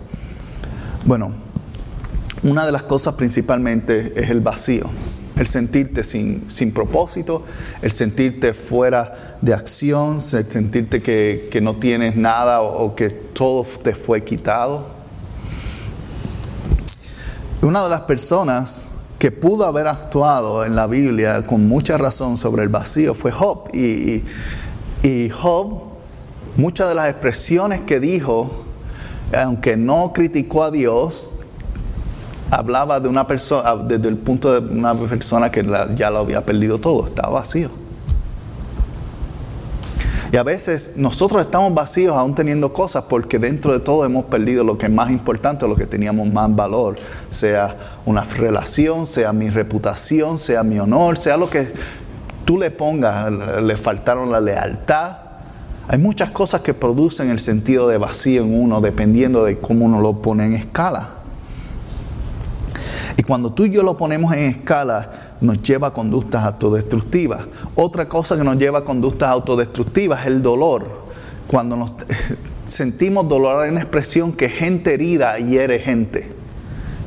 Bueno, 1.07 1.33
una 2.43 2.67
de 2.67 2.73
las 2.73 2.83
cosas 2.83 3.15
principalmente 3.15 4.13
es 4.17 4.29
el 4.29 4.43
vacío 4.43 4.91
el 5.37 5.47
sentirte 5.47 6.05
sin, 6.05 6.49
sin 6.51 6.73
propósito, 6.73 7.45
el 7.83 7.93
sentirte 7.93 8.55
fuera 8.55 9.37
de 9.41 9.53
acción, 9.53 10.15
el 10.15 10.21
sentirte 10.51 11.03
que, 11.03 11.59
no 11.61 11.77
tienes 11.77 12.17
nada 12.17 12.63
o, 12.63 12.95
que 12.95 13.11
todo 13.11 13.67
te 13.83 13.95
fue 13.95 14.23
quitado. 14.25 14.87
Una 17.63 17.83
de 17.83 17.91
las 17.91 18.03
personas 18.03 18.97
que 19.19 19.33
pudo 19.33 19.65
haber 19.65 19.87
actuado 19.87 20.65
en 20.65 20.77
la 20.77 20.87
Biblia 20.87 21.47
con 21.47 21.67
mucha 21.67 21.97
razón 21.99 22.37
sobre 22.37 22.63
el 22.63 22.69
vacío 22.69 23.15
fue 23.15 23.33
Job. 23.33 23.71
Y, 23.75 24.23
y 25.03 25.31
Job, 25.31 25.83
muchas 26.57 26.89
de 26.89 26.95
las 26.95 27.09
expresiones 27.09 27.81
que 27.81 28.01
dijo, 28.01 28.65
aunque 29.35 29.77
no 29.77 30.13
criticó 30.13 30.65
a 30.65 30.71
Dios, 30.71 31.34
hablaba 32.55 33.01
de 33.01 33.09
una 33.09 33.27
persona, 33.27 33.69
ah, 33.69 33.77
desde 33.77 34.09
el 34.09 34.17
punto 34.17 34.61
de 34.61 34.73
una 34.73 34.95
persona 34.95 35.51
que 35.51 35.67
ya 35.97 36.11
lo 36.11 36.21
había 36.21 36.43
perdido 36.43 36.79
todo, 36.79 37.07
estaba 37.07 37.31
vacío. 37.31 37.71
Y 40.33 40.37
a 40.37 40.43
veces 40.43 40.95
nosotros 40.97 41.43
estamos 41.43 41.73
vacíos 41.75 42.17
aún 42.17 42.35
teniendo 42.35 42.73
cosas 42.73 43.05
porque 43.05 43.39
dentro 43.39 43.73
de 43.73 43.79
todo 43.79 44.05
hemos 44.05 44.25
perdido 44.25 44.65
lo 44.65 44.77
que 44.77 44.87
es 44.87 44.93
más 44.93 45.11
importante, 45.11 45.69
lo 45.69 45.77
que 45.77 45.87
teníamos 45.87 46.29
más 46.33 46.55
valor, 46.57 46.97
sea 47.31 47.77
una 48.05 48.23
relación, 48.25 49.07
sea 49.07 49.33
mi 49.33 49.49
reputación, 49.49 50.39
sea 50.39 50.65
mi 50.65 50.81
honor, 50.81 51.17
sea 51.19 51.37
lo 51.37 51.49
que 51.49 51.73
tú 52.45 52.59
le 52.59 52.73
pongas, 52.73 53.31
le 53.63 53.77
faltaron 53.77 54.33
la 54.33 54.41
lealtad. 54.41 55.19
Hay 55.87 55.99
muchas 55.99 56.31
cosas 56.31 56.63
que 56.63 56.75
producen 56.75 57.31
el 57.31 57.39
sentido 57.39 57.87
de 57.87 57.99
vacío 57.99 58.43
en 58.43 58.59
uno 58.59 58.81
dependiendo 58.81 59.45
de 59.45 59.59
cómo 59.61 59.85
uno 59.85 60.01
lo 60.01 60.21
pone 60.21 60.47
en 60.47 60.55
escala. 60.55 61.14
Y 63.17 63.23
cuando 63.23 63.53
tú 63.53 63.65
y 63.65 63.71
yo 63.71 63.83
lo 63.83 63.97
ponemos 63.97 64.33
en 64.33 64.41
escala, 64.41 65.37
nos 65.41 65.63
lleva 65.63 65.89
a 65.89 65.93
conductas 65.93 66.45
autodestructivas. 66.45 67.45
Otra 67.75 68.09
cosa 68.09 68.37
que 68.37 68.45
nos 68.45 68.57
lleva 68.57 68.81
a 68.81 68.85
conductas 68.85 69.29
autodestructivas 69.29 70.21
es 70.23 70.27
el 70.27 70.43
dolor. 70.43 70.85
Cuando 71.47 71.77
nos 71.77 71.93
sentimos 72.67 73.29
dolor 73.29 73.63
hay 73.63 73.71
una 73.71 73.81
expresión 73.81 74.33
que 74.33 74.49
gente 74.49 74.95
herida 74.95 75.39
hiere 75.39 75.79
gente. 75.79 76.33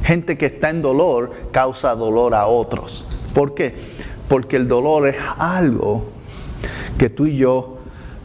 Gente 0.03 0.37
que 0.37 0.45
está 0.45 0.69
en 0.69 0.81
dolor 0.81 1.31
causa 1.51 1.95
dolor 1.95 2.33
a 2.33 2.47
otros. 2.47 3.05
¿Por 3.33 3.53
qué? 3.53 3.75
porque 4.27 4.57
el 4.57 4.67
dolor 4.67 5.07
es 5.07 5.17
algo 5.37 6.05
que 6.97 7.09
tú 7.09 7.25
y 7.25 7.37
yo 7.37 7.77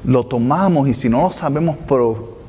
lo 0.05 0.25
tomamos 0.27 0.89
y 0.89 0.95
si 0.95 1.09
no 1.09 1.23
lo 1.23 1.31
sabemos 1.31 1.77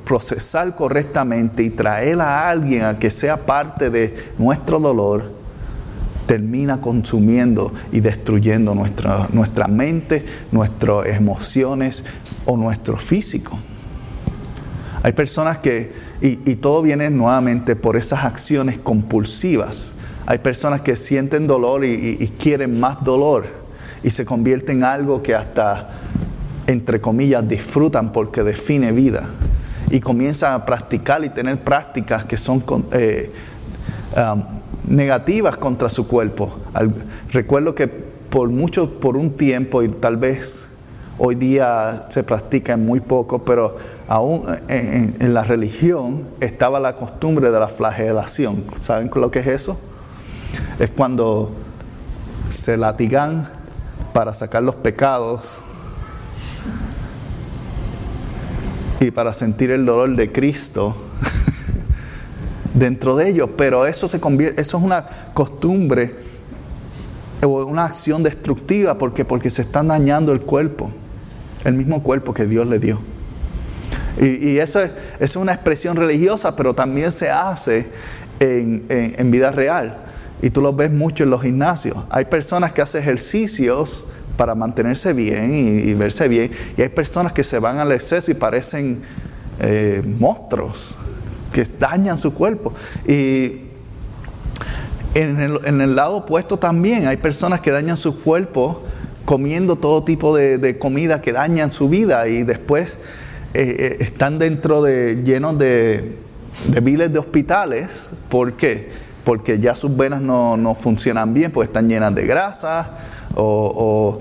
procesar 0.05 0.75
correctamente 0.75 1.63
y 1.63 1.69
traer 1.69 2.19
a 2.21 2.49
alguien 2.49 2.83
a 2.83 2.99
que 2.99 3.09
sea 3.09 3.45
parte 3.45 3.89
de 3.89 4.15
nuestro 4.37 4.79
dolor, 4.79 5.31
termina 6.25 6.81
consumiendo 6.81 7.73
y 7.91 7.99
destruyendo 7.99 8.75
nuestra, 8.75 9.27
nuestra 9.31 9.67
mente, 9.67 10.25
nuestras 10.51 11.07
emociones 11.07 12.05
o 12.45 12.57
nuestro 12.57 12.97
físico. 12.97 13.59
Hay 15.03 15.11
personas 15.13 15.57
que, 15.57 15.91
y, 16.21 16.55
todo 16.55 16.81
viene 16.81 17.09
nuevamente 17.09 17.75
por 17.75 17.97
esas 17.97 18.23
acciones 18.23 18.77
compulsivas. 18.77 19.95
Hay 20.25 20.37
personas 20.37 20.79
que 20.79 20.95
sienten 20.95 21.45
dolor 21.45 21.83
y, 21.83 22.17
y 22.19 22.27
quieren 22.39 22.79
más 22.79 23.03
dolor 23.03 23.45
y 24.01 24.09
se 24.09 24.23
convierte 24.25 24.71
en 24.71 24.85
algo 24.85 25.21
que 25.21 25.35
hasta, 25.35 25.89
entre 26.67 27.01
comillas, 27.01 27.45
disfrutan 27.47 28.13
porque 28.13 28.43
define 28.43 28.93
vida. 28.93 29.29
Y 29.93 29.99
comienzan 29.99 30.53
a 30.53 30.65
practicar 30.65 31.23
y 31.23 31.29
tener 31.29 31.63
prácticas 31.63 32.25
que 32.25 32.35
son 32.35 32.63
eh, 32.93 33.31
negativas 34.87 35.55
contra 35.55 35.87
su 35.89 36.07
cuerpo. 36.07 36.51
recuerdo 37.31 37.75
que 37.75 37.87
por 37.87 38.49
mucho, 38.49 38.99
por 38.99 39.15
un 39.15 39.37
tiempo, 39.37 39.83
y 39.83 39.89
tal 39.89 40.17
vez 40.17 40.77
hoy 41.19 41.35
día 41.35 42.07
se 42.09 42.23
practica 42.23 42.73
en 42.73 42.83
muy 42.83 42.99
poco, 42.99 43.45
pero 43.45 43.77
aún 44.07 44.43
en, 44.67 45.33
la 45.35 45.43
religión 45.43 46.27
estaba 46.39 46.79
la 46.79 46.95
costumbre 46.95 47.51
de 47.51 47.59
la 47.59 47.67
flagelación. 47.67 48.63
¿Saben 48.79 49.11
lo 49.13 49.29
que 49.29 49.39
es 49.39 49.47
eso? 49.47 49.79
Es 50.79 50.89
cuando 50.89 51.51
se 52.49 52.75
latigan 52.77 53.47
para 54.13 54.33
sacar 54.33 54.63
los 54.63 54.75
pecados 54.75 55.65
y 59.03 59.11
para 59.11 59.33
sentir 59.33 59.71
el 59.71 59.85
dolor 59.85 60.15
de 60.15 60.31
Cristo 60.31 60.95
dentro 62.73 63.15
de 63.15 63.29
ellos, 63.29 63.49
pero 63.57 63.85
eso 63.85 64.07
se 64.07 64.19
convierte, 64.19 64.61
eso 64.61 64.77
es 64.77 64.83
una 64.83 65.05
costumbre 65.33 66.15
o 67.43 67.65
una 67.65 67.85
acción 67.85 68.23
destructiva 68.23 68.97
porque 68.97 69.25
porque 69.25 69.49
se 69.49 69.61
están 69.61 69.89
dañando 69.89 70.31
el 70.31 70.41
cuerpo, 70.41 70.89
el 71.65 71.73
mismo 71.73 72.01
cuerpo 72.01 72.33
que 72.33 72.45
Dios 72.45 72.65
le 72.67 72.79
dio. 72.79 72.99
Y, 74.21 74.57
eso, 74.59 74.79
es, 75.19 75.35
una 75.35 75.53
expresión 75.53 75.97
religiosa, 75.97 76.55
pero 76.55 76.75
también 76.75 77.11
se 77.11 77.31
hace 77.31 77.87
en, 78.39 79.31
vida 79.31 79.51
real. 79.51 79.97
Y 80.41 80.51
tú 80.51 80.61
lo 80.61 80.71
ves 80.71 80.91
mucho 80.91 81.23
en 81.23 81.31
los 81.31 81.41
gimnasios. 81.41 81.97
Hay 82.11 82.25
personas 82.25 82.73
que 82.73 82.83
hacen 82.83 83.01
ejercicios 83.01 84.09
para 84.37 84.55
mantenerse 84.55 85.13
bien 85.13 85.53
y, 85.53 85.93
verse 85.93 86.27
bien. 86.27 86.51
Y 86.77 86.81
hay 86.81 86.89
personas 86.89 87.33
que 87.33 87.43
se 87.43 87.59
van 87.59 87.79
al 87.79 87.91
exceso 87.91 88.31
y 88.31 88.33
parecen 88.33 89.01
eh, 89.59 90.01
monstruos, 90.19 90.97
que 91.51 91.65
dañan 91.79 92.17
su 92.17 92.33
cuerpo. 92.33 92.73
Y 93.07 93.61
en 95.13 95.81
el, 95.81 95.95
lado 95.95 96.17
opuesto 96.17 96.57
también 96.57 97.07
hay 97.07 97.17
personas 97.17 97.61
que 97.61 97.69
dañan 97.69 97.97
su 97.97 98.23
cuerpo 98.23 98.81
comiendo 99.25 99.75
todo 99.75 100.03
tipo 100.03 100.35
de, 100.35 100.77
comida 100.79 101.21
que 101.21 101.31
dañan 101.31 101.71
su 101.71 101.87
vida 101.87 102.27
y 102.27 102.43
después 102.43 102.97
eh, 103.53 103.75
eh, 103.79 103.97
están 103.99 104.39
dentro 104.39 104.81
de, 104.81 105.23
llenos 105.23 105.57
de, 105.59 106.17
de 106.67 106.81
miles 106.81 107.13
de 107.13 107.19
hospitales. 107.19 108.11
¿Por 108.29 108.53
qué? 108.53 108.89
Porque 109.23 109.59
ya 109.59 109.75
sus 109.75 109.95
venas 109.95 110.21
no, 110.21 110.75
funcionan 110.75 111.33
bien, 111.33 111.51
porque 111.51 111.67
están 111.67 111.87
llenas 111.87 112.13
de 112.15 112.25
grasa 112.25 113.02
o, 113.35 114.17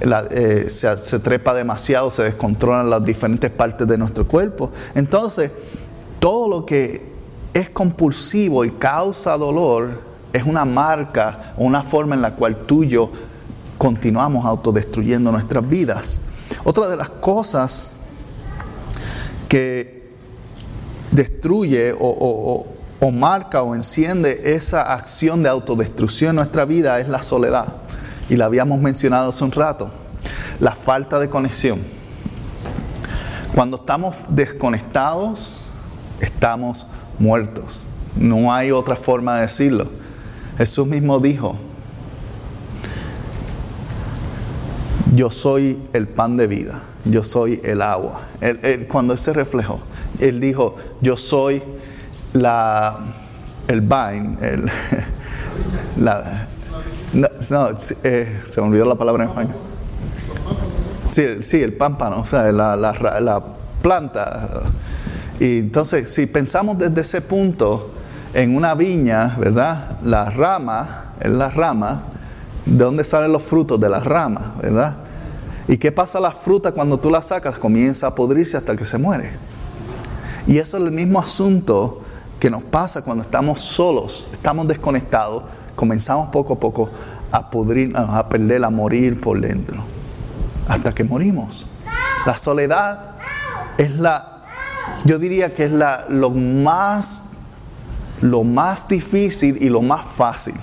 eh, 0.00 0.66
se, 0.68 1.18
trepa 1.20 1.54
demasiado, 1.54 2.10
se 2.10 2.22
descontrolan 2.22 2.88
las 2.88 3.04
diferentes 3.04 3.50
partes 3.50 3.86
de 3.86 3.98
nuestro 3.98 4.26
cuerpo. 4.26 4.70
Entonces, 4.94 5.50
todo 6.18 6.48
lo 6.48 6.66
que 6.66 7.08
es 7.54 7.70
compulsivo 7.70 8.64
y 8.64 8.70
causa 8.72 9.36
dolor 9.36 10.02
es 10.32 10.44
una 10.44 10.64
marca, 10.64 11.54
una 11.56 11.82
forma 11.82 12.14
en 12.14 12.22
la 12.22 12.34
cual 12.34 12.56
tú 12.66 12.84
y 12.84 12.88
yo 12.88 13.10
continuamos 13.78 14.44
autodestruyendo 14.44 15.32
nuestras 15.32 15.66
vidas. 15.66 16.22
Otra 16.64 16.88
de 16.88 16.96
las 16.96 17.08
cosas 17.08 18.00
que 19.48 20.12
destruye 21.10 21.94
o, 21.98 22.66
marca 23.12 23.62
o 23.62 23.74
enciende 23.74 24.54
esa 24.54 24.92
acción 24.92 25.42
de 25.42 25.48
autodestrucción 25.48 26.30
en 26.30 26.36
nuestra 26.36 26.64
vida 26.64 27.00
es 27.00 27.08
la 27.08 27.22
soledad. 27.22 27.66
Y 28.28 28.36
la 28.36 28.46
habíamos 28.46 28.80
mencionado 28.80 29.30
hace 29.30 29.44
un 29.44 29.52
rato. 29.52 29.90
La 30.60 30.72
falta 30.72 31.18
de 31.18 31.28
conexión. 31.28 31.78
Cuando 33.54 33.76
estamos 33.76 34.16
desconectados, 34.28 35.64
estamos 36.20 36.86
muertos. 37.18 37.82
No 38.16 38.52
hay 38.52 38.70
otra 38.70 38.96
forma 38.96 39.36
de 39.36 39.42
decirlo. 39.42 39.88
Jesús 40.58 40.86
mismo 40.86 41.20
dijo, 41.20 41.56
yo 45.14 45.30
soy 45.30 45.78
el 45.92 46.06
pan 46.06 46.36
de 46.36 46.46
vida, 46.46 46.82
yo 47.04 47.24
soy 47.24 47.60
el 47.64 47.82
agua. 47.82 48.20
cuando 48.88 49.12
él 49.12 49.18
se 49.18 49.32
reflejó, 49.32 49.80
él 50.18 50.40
dijo, 50.40 50.76
yo 51.00 51.16
soy 51.16 51.62
la, 52.32 52.96
el 53.68 53.80
vine, 53.80 54.36
el, 54.40 54.70
no, 57.50 57.68
eh, 58.04 58.42
se 58.48 58.60
me 58.60 58.68
olvidó 58.68 58.84
la 58.84 58.96
palabra 58.96 59.24
en 59.24 59.30
español. 59.30 59.54
Sí, 61.04 61.24
sí, 61.40 61.62
el 61.62 61.72
pámpano, 61.74 62.20
o 62.20 62.26
sea, 62.26 62.52
la, 62.52 62.76
la 62.76 63.42
planta. 63.82 64.62
Y 65.40 65.58
entonces, 65.58 66.10
si 66.10 66.26
pensamos 66.26 66.78
desde 66.78 67.00
ese 67.00 67.22
punto 67.22 67.92
en 68.34 68.54
una 68.54 68.74
viña, 68.74 69.36
¿verdad? 69.38 69.98
La 70.02 70.30
rama, 70.30 71.14
es 71.20 71.30
la 71.30 71.48
rama, 71.50 72.02
¿de 72.66 72.84
dónde 72.84 73.04
salen 73.04 73.32
los 73.32 73.42
frutos? 73.42 73.80
De 73.80 73.88
las 73.88 74.04
ramas, 74.04 74.58
¿verdad? 74.60 74.96
¿Y 75.66 75.76
qué 75.76 75.92
pasa 75.92 76.18
a 76.18 76.20
la 76.20 76.32
fruta 76.32 76.72
cuando 76.72 76.98
tú 76.98 77.10
la 77.10 77.22
sacas? 77.22 77.58
Comienza 77.58 78.08
a 78.08 78.14
podrirse 78.14 78.56
hasta 78.56 78.76
que 78.76 78.84
se 78.84 78.98
muere. 78.98 79.30
Y 80.46 80.58
eso 80.58 80.78
es 80.78 80.82
el 80.82 80.90
mismo 80.90 81.18
asunto 81.18 82.02
que 82.40 82.50
nos 82.50 82.62
pasa 82.62 83.02
cuando 83.02 83.22
estamos 83.22 83.60
solos, 83.60 84.30
estamos 84.32 84.66
desconectados, 84.66 85.44
comenzamos 85.76 86.30
poco 86.30 86.54
a 86.54 86.60
poco 86.60 86.88
a 87.30 87.50
pudrir, 87.50 87.92
a 87.96 88.28
perder, 88.28 88.64
a 88.64 88.70
morir 88.70 89.20
por 89.20 89.40
dentro, 89.40 89.82
hasta 90.68 90.92
que 90.92 91.04
morimos. 91.04 91.66
La 92.26 92.36
soledad 92.36 93.16
es 93.78 93.98
la, 93.98 94.42
yo 95.04 95.18
diría 95.18 95.54
que 95.54 95.64
es 95.64 95.72
la, 95.72 96.06
lo 96.08 96.30
más, 96.30 97.34
lo 98.20 98.44
más 98.44 98.88
difícil 98.88 99.58
y 99.60 99.68
lo 99.68 99.82
más 99.82 100.06
fácil. 100.06 100.54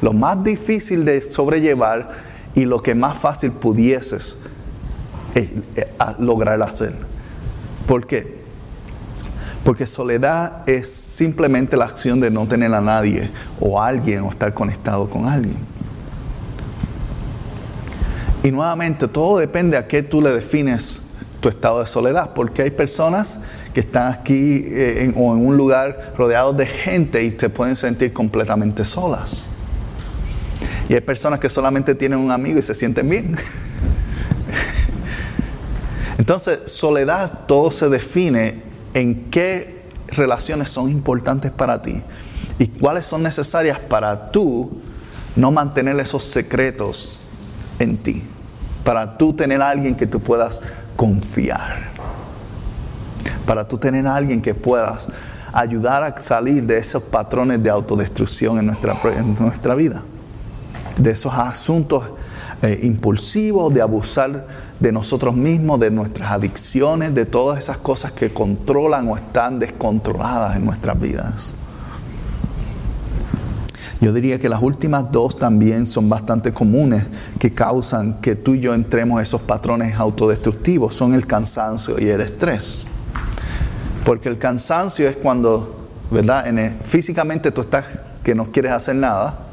Lo 0.00 0.12
más 0.12 0.44
difícil 0.44 1.04
de 1.04 1.20
sobrellevar 1.20 2.10
y 2.54 2.64
lo 2.64 2.82
que 2.82 2.94
más 2.94 3.18
fácil 3.18 3.52
pudieses 3.52 4.44
eh, 5.34 5.60
eh, 5.76 5.94
lograr 6.20 6.62
hacer. 6.62 6.94
¿Por 7.86 8.06
qué? 8.06 8.37
Porque 9.68 9.84
soledad 9.84 10.66
es 10.66 10.88
simplemente 10.88 11.76
la 11.76 11.84
acción 11.84 12.20
de 12.20 12.30
no 12.30 12.48
tener 12.48 12.72
a 12.72 12.80
nadie 12.80 13.30
o 13.60 13.78
a 13.78 13.88
alguien 13.88 14.20
o 14.20 14.30
estar 14.30 14.54
conectado 14.54 15.10
con 15.10 15.26
alguien. 15.26 15.58
Y 18.42 18.50
nuevamente, 18.50 19.08
todo 19.08 19.36
depende 19.38 19.76
a 19.76 19.86
qué 19.86 20.02
tú 20.02 20.22
le 20.22 20.30
defines 20.30 21.08
tu 21.42 21.50
estado 21.50 21.80
de 21.80 21.86
soledad, 21.86 22.32
porque 22.34 22.62
hay 22.62 22.70
personas 22.70 23.48
que 23.74 23.80
están 23.80 24.10
aquí 24.10 24.64
eh, 24.68 25.12
o 25.14 25.36
en 25.36 25.46
un 25.46 25.58
lugar 25.58 26.14
rodeados 26.16 26.56
de 26.56 26.64
gente 26.64 27.22
y 27.22 27.30
te 27.30 27.50
pueden 27.50 27.76
sentir 27.76 28.14
completamente 28.14 28.86
solas. 28.86 29.48
Y 30.88 30.94
hay 30.94 31.02
personas 31.02 31.40
que 31.40 31.50
solamente 31.50 31.94
tienen 31.94 32.20
un 32.20 32.30
amigo 32.30 32.58
y 32.58 32.62
se 32.62 32.74
sienten 32.74 33.06
bien. 33.06 33.36
Entonces, 36.16 36.58
soledad 36.72 37.44
todo 37.46 37.70
se 37.70 37.90
define 37.90 38.66
en 38.94 39.30
qué 39.30 39.82
relaciones 40.08 40.70
son 40.70 40.90
importantes 40.90 41.50
para 41.50 41.82
ti 41.82 42.02
y 42.58 42.66
cuáles 42.68 43.06
son 43.06 43.22
necesarias 43.22 43.78
para 43.78 44.30
tú 44.30 44.80
no 45.36 45.50
mantener 45.52 45.98
esos 46.00 46.24
secretos 46.24 47.20
en 47.78 47.98
ti, 47.98 48.24
para 48.84 49.16
tú 49.18 49.32
tener 49.34 49.62
a 49.62 49.68
alguien 49.68 49.94
que 49.94 50.06
tú 50.06 50.20
puedas 50.20 50.60
confiar, 50.96 51.90
para 53.46 53.68
tú 53.68 53.78
tener 53.78 54.06
a 54.06 54.16
alguien 54.16 54.42
que 54.42 54.54
puedas 54.54 55.08
ayudar 55.52 56.02
a 56.02 56.22
salir 56.22 56.64
de 56.64 56.78
esos 56.78 57.04
patrones 57.04 57.62
de 57.62 57.70
autodestrucción 57.70 58.58
en 58.58 58.66
nuestra, 58.66 58.96
en 59.16 59.34
nuestra 59.36 59.74
vida 59.74 60.02
de 60.98 61.10
esos 61.12 61.32
asuntos 61.32 62.04
eh, 62.62 62.80
impulsivos, 62.82 63.72
de 63.72 63.80
abusar 63.80 64.46
de 64.80 64.92
nosotros 64.92 65.34
mismos, 65.34 65.80
de 65.80 65.90
nuestras 65.90 66.30
adicciones, 66.30 67.14
de 67.14 67.26
todas 67.26 67.58
esas 67.58 67.78
cosas 67.78 68.12
que 68.12 68.32
controlan 68.32 69.08
o 69.08 69.16
están 69.16 69.58
descontroladas 69.58 70.56
en 70.56 70.64
nuestras 70.64 71.00
vidas. 71.00 71.56
Yo 74.00 74.12
diría 74.12 74.38
que 74.38 74.48
las 74.48 74.62
últimas 74.62 75.10
dos 75.10 75.38
también 75.38 75.84
son 75.84 76.08
bastante 76.08 76.52
comunes 76.52 77.04
que 77.40 77.52
causan 77.52 78.20
que 78.20 78.36
tú 78.36 78.54
y 78.54 78.60
yo 78.60 78.72
entremos 78.72 79.20
esos 79.20 79.40
patrones 79.40 79.96
autodestructivos. 79.96 80.94
Son 80.94 81.14
el 81.14 81.26
cansancio 81.26 81.98
y 81.98 82.08
el 82.08 82.20
estrés. 82.20 82.86
Porque 84.04 84.28
el 84.28 84.38
cansancio 84.38 85.08
es 85.08 85.16
cuando, 85.16 85.88
¿verdad? 86.12 86.44
físicamente 86.82 87.50
tú 87.50 87.62
estás 87.62 87.86
que 88.22 88.36
no 88.36 88.52
quieres 88.52 88.72
hacer 88.72 88.94
nada. 88.94 89.46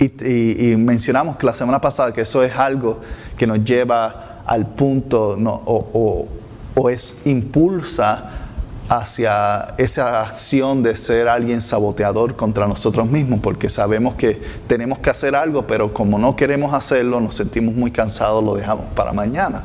Y, 0.00 0.74
mencionamos 0.76 1.36
que 1.36 1.46
la 1.46 1.54
semana 1.54 1.80
pasada 1.80 2.12
que 2.12 2.22
eso 2.22 2.42
es 2.42 2.56
algo 2.56 3.00
que 3.36 3.46
nos 3.46 3.62
lleva 3.62 4.31
al 4.46 4.66
punto 4.66 5.36
o, 5.64 6.28
o 6.74 6.90
es 6.90 7.26
impulsa 7.26 8.42
hacia 8.88 9.74
esa 9.78 10.22
acción 10.22 10.82
de 10.82 10.96
ser 10.96 11.28
alguien 11.28 11.62
saboteador 11.62 12.36
contra 12.36 12.66
nosotros 12.66 13.08
mismos, 13.08 13.40
porque 13.40 13.70
sabemos 13.70 14.16
que 14.16 14.42
tenemos 14.66 14.98
que 14.98 15.08
hacer 15.08 15.34
algo, 15.34 15.66
pero 15.66 15.94
como 15.94 16.18
no 16.18 16.36
queremos 16.36 16.74
hacerlo, 16.74 17.20
nos 17.20 17.36
sentimos 17.36 17.74
muy 17.74 17.90
cansados, 17.90 18.44
lo 18.44 18.54
dejamos 18.54 18.86
para 18.94 19.12
mañana. 19.12 19.62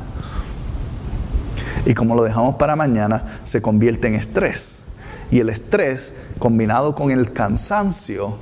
Y 1.84 1.94
como 1.94 2.14
lo 2.14 2.22
dejamos 2.22 2.54
para 2.54 2.74
mañana, 2.74 3.22
se 3.44 3.60
convierte 3.60 4.08
en 4.08 4.14
estrés. 4.14 4.92
Y 5.30 5.40
el 5.40 5.50
estrés, 5.50 6.30
combinado 6.38 6.94
con 6.94 7.10
el 7.10 7.32
cansancio, 7.32 8.34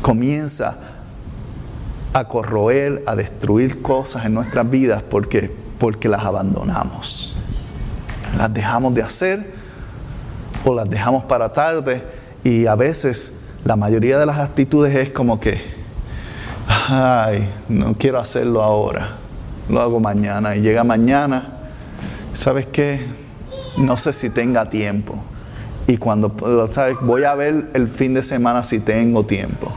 comienza 0.00 0.85
a 2.18 2.28
corroer, 2.28 3.02
a 3.06 3.14
destruir 3.14 3.82
cosas 3.82 4.24
en 4.24 4.34
nuestras 4.34 4.68
vidas 4.68 5.02
porque, 5.02 5.54
porque 5.78 6.08
las 6.08 6.24
abandonamos 6.24 7.36
las 8.36 8.52
dejamos 8.52 8.94
de 8.94 9.02
hacer 9.02 9.54
o 10.64 10.74
las 10.74 10.88
dejamos 10.88 11.24
para 11.24 11.52
tarde 11.52 12.02
y 12.44 12.66
a 12.66 12.74
veces 12.74 13.40
la 13.64 13.76
mayoría 13.76 14.18
de 14.18 14.26
las 14.26 14.38
actitudes 14.38 14.94
es 14.94 15.10
como 15.10 15.40
que, 15.40 15.60
ay, 16.88 17.48
no 17.68 17.94
quiero 17.94 18.18
hacerlo 18.18 18.62
ahora, 18.62 19.16
lo 19.68 19.80
hago 19.80 20.00
mañana 20.00 20.54
y 20.56 20.60
llega 20.60 20.84
mañana, 20.84 21.58
¿sabes 22.34 22.66
qué? 22.66 23.06
No 23.78 23.96
sé 23.96 24.12
si 24.12 24.30
tenga 24.30 24.68
tiempo. 24.68 25.22
Y 25.88 25.98
cuando, 25.98 26.34
¿sabes? 26.72 26.96
Voy 27.00 27.24
a 27.24 27.34
ver 27.34 27.70
el 27.74 27.86
fin 27.86 28.14
de 28.14 28.22
semana 28.22 28.64
si 28.64 28.80
tengo 28.80 29.24
tiempo. 29.24 29.72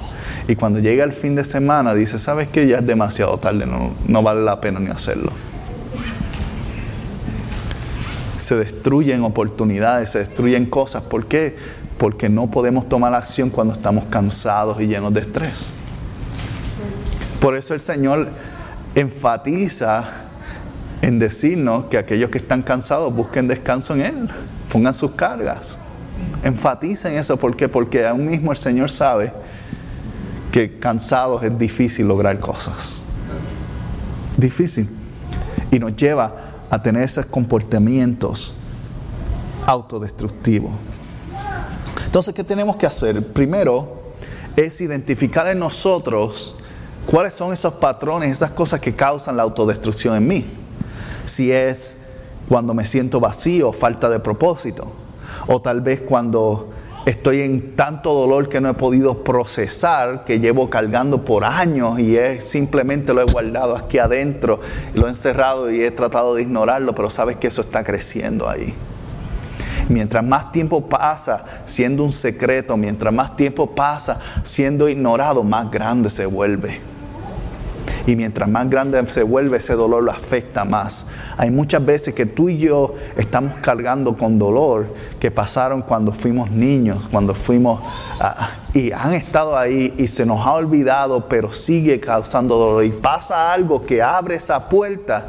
Y 0.50 0.58
cuando 0.58 0.80
llega 0.80 1.06
el 1.06 1.14
fin 1.14 1.36
de 1.36 1.46
semana, 1.46 1.94
dice, 1.94 2.20
¿sabes 2.20 2.50
qué? 2.50 2.68
Ya 2.68 2.80
es 2.80 2.86
demasiado 2.86 3.38
tarde, 3.38 3.66
no, 3.66 3.94
no 4.06 4.22
vale 4.22 4.42
la 4.42 4.60
pena 4.60 4.82
ni 4.82 4.90
hacerlo 4.90 5.32
se 8.40 8.56
destruyen 8.56 9.24
oportunidades, 9.24 10.12
se 10.12 10.20
destruyen 10.20 10.66
cosas. 10.66 11.04
¿Por 11.04 11.28
qué? 11.28 11.56
Porque 11.98 12.30
no 12.30 12.50
podemos 12.50 12.88
tomar 12.88 13.14
acción 13.14 13.50
cuando 13.50 13.74
estamos 13.74 14.06
cansados 14.06 14.82
y 14.82 14.88
llenos 14.88 15.14
de 15.14 15.22
estrés. 15.22 15.74
Por 17.40 17.56
eso 17.56 17.74
el 17.74 17.80
Señor 17.80 18.30
enfatiza 18.96 20.06
en 21.02 21.20
decirnos 21.20 21.86
que 21.86 21.98
aquellos 21.98 22.30
que 22.30 22.38
están 22.38 22.62
cansados 22.62 23.14
busquen 23.14 23.48
descanso 23.48 23.94
en 23.96 24.02
Él, 24.02 24.30
pongan 24.72 24.94
sus 24.94 25.12
cargas. 25.12 25.78
Enfaticen 26.44 27.18
eso, 27.18 27.38
¿por 27.38 27.56
qué? 27.56 27.70
Porque 27.70 28.06
aún 28.06 28.26
mismo 28.26 28.52
el 28.52 28.58
Señor 28.58 28.90
sabe 28.90 29.32
que 30.52 30.80
cansados 30.80 31.44
es 31.44 31.58
difícil 31.58 32.08
lograr 32.08 32.40
cosas. 32.40 33.06
Difícil. 34.38 34.90
Y 35.72 35.80
nos 35.80 35.96
lleva 35.96 36.34
a 36.70 36.82
tener 36.82 37.04
esos 37.04 37.26
comportamientos 37.26 38.56
autodestructivos. 39.66 40.72
Entonces, 42.06 42.34
¿qué 42.34 42.44
tenemos 42.44 42.76
que 42.76 42.88
hacer? 42.88 43.26
Primero 43.34 44.02
es 44.56 44.82
identificar 44.82 45.48
en 45.48 45.60
nosotros 45.60 46.56
cuáles 47.06 47.34
son 47.34 47.54
esos 47.54 47.76
patrones, 47.76 48.32
esas 48.32 48.52
cosas 48.52 48.80
que 48.80 48.96
causan 48.96 49.38
la 49.38 49.44
autodestrucción 49.44 50.16
en 50.16 50.28
mí. 50.28 50.46
Si 51.26 51.52
es 51.52 52.08
cuando 52.48 52.74
me 52.74 52.86
siento 52.86 53.20
vacío, 53.20 53.72
falta 53.72 54.10
de 54.10 54.20
propósito, 54.20 54.92
o 55.48 55.62
tal 55.62 55.82
vez 55.82 56.02
cuando 56.02 56.69
estoy 57.06 57.42
en 57.42 57.76
tanto 57.76 58.14
dolor 58.14 58.50
que 58.50 58.62
no 58.62 58.70
he 58.70 58.74
podido 58.74 59.24
procesar, 59.24 60.24
que 60.26 60.40
llevo 60.40 60.70
cargando 60.70 61.24
por 61.26 61.44
años 61.44 62.00
y 62.00 62.18
es, 62.18 62.44
simplemente 62.44 63.14
lo 63.14 63.22
he 63.22 63.26
guardado 63.26 63.76
aquí 63.76 64.00
adentro, 64.00 64.60
lo 64.94 65.08
he 65.08 65.10
encerrado 65.10 65.72
y 65.72 65.84
he 65.84 65.92
tratado 65.92 66.36
de 66.36 66.42
ignorarlo, 66.42 66.94
pero 66.94 67.10
sabes 67.10 67.38
que 67.38 67.48
eso 67.48 67.62
está 67.62 67.84
creciendo 67.84 68.50
ahí. 68.50 68.74
Mientras 69.90 70.24
más 70.24 70.52
tiempo 70.52 70.88
pasa 70.88 71.44
siendo 71.66 72.04
un 72.04 72.12
secreto, 72.12 72.78
mientras 72.78 73.14
más 73.14 73.36
tiempo 73.36 73.74
pasa 73.74 74.20
siendo 74.44 74.88
ignorado, 74.88 75.44
más 75.44 75.72
grande 75.72 76.10
se 76.10 76.26
vuelve. 76.28 76.89
Y 78.10 78.16
mientras 78.16 78.50
más 78.50 78.68
grande 78.72 79.06
se 79.06 79.22
vuelve, 79.22 79.58
ese 79.58 79.76
dolor 79.76 80.02
lo 80.02 80.12
afecta 80.12 80.66
más. 80.66 81.10
Hay 81.38 81.52
muchas 81.52 81.86
veces 81.86 82.16
que 82.16 82.26
tú 82.26 82.50
y 82.50 82.58
yo 82.58 82.96
estamos 83.16 83.58
cargando 83.62 84.18
con 84.18 84.40
dolor 84.40 84.88
que 85.20 85.30
pasaron 85.30 85.84
cuando 85.84 86.12
fuimos 86.12 86.50
niños, 86.50 87.04
cuando 87.12 87.36
fuimos... 87.36 87.80
Ah, 88.20 88.50
y 88.74 88.92
han 88.92 89.14
estado 89.14 89.56
ahí 89.56 89.94
y 90.00 90.08
se 90.08 90.26
nos 90.26 90.44
ha 90.44 90.54
olvidado, 90.54 91.30
pero 91.30 91.54
sigue 91.54 92.00
causando 92.00 92.58
dolor. 92.58 92.84
Y 92.84 92.90
pasa 92.90 93.54
algo 93.54 93.86
que 93.86 94.02
abre 94.02 94.38
esa 94.38 94.70
puerta. 94.70 95.28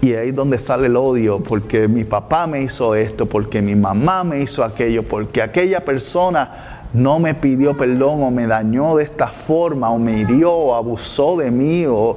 Y 0.00 0.14
ahí 0.14 0.30
es 0.30 0.34
donde 0.34 0.58
sale 0.58 0.86
el 0.86 0.96
odio, 0.96 1.40
porque 1.42 1.86
mi 1.86 2.04
papá 2.04 2.46
me 2.46 2.62
hizo 2.62 2.94
esto, 2.94 3.26
porque 3.26 3.60
mi 3.60 3.74
mamá 3.74 4.24
me 4.24 4.40
hizo 4.40 4.64
aquello, 4.64 5.02
porque 5.02 5.42
aquella 5.42 5.84
persona 5.84 6.69
no 6.92 7.20
me 7.20 7.34
pidió 7.34 7.76
perdón 7.76 8.22
o 8.22 8.30
me 8.30 8.46
dañó 8.46 8.96
de 8.96 9.04
esta 9.04 9.28
forma 9.28 9.90
o 9.90 9.98
me 9.98 10.18
hirió 10.18 10.52
o 10.52 10.74
abusó 10.74 11.36
de 11.36 11.50
mí 11.50 11.84
o, 11.86 12.16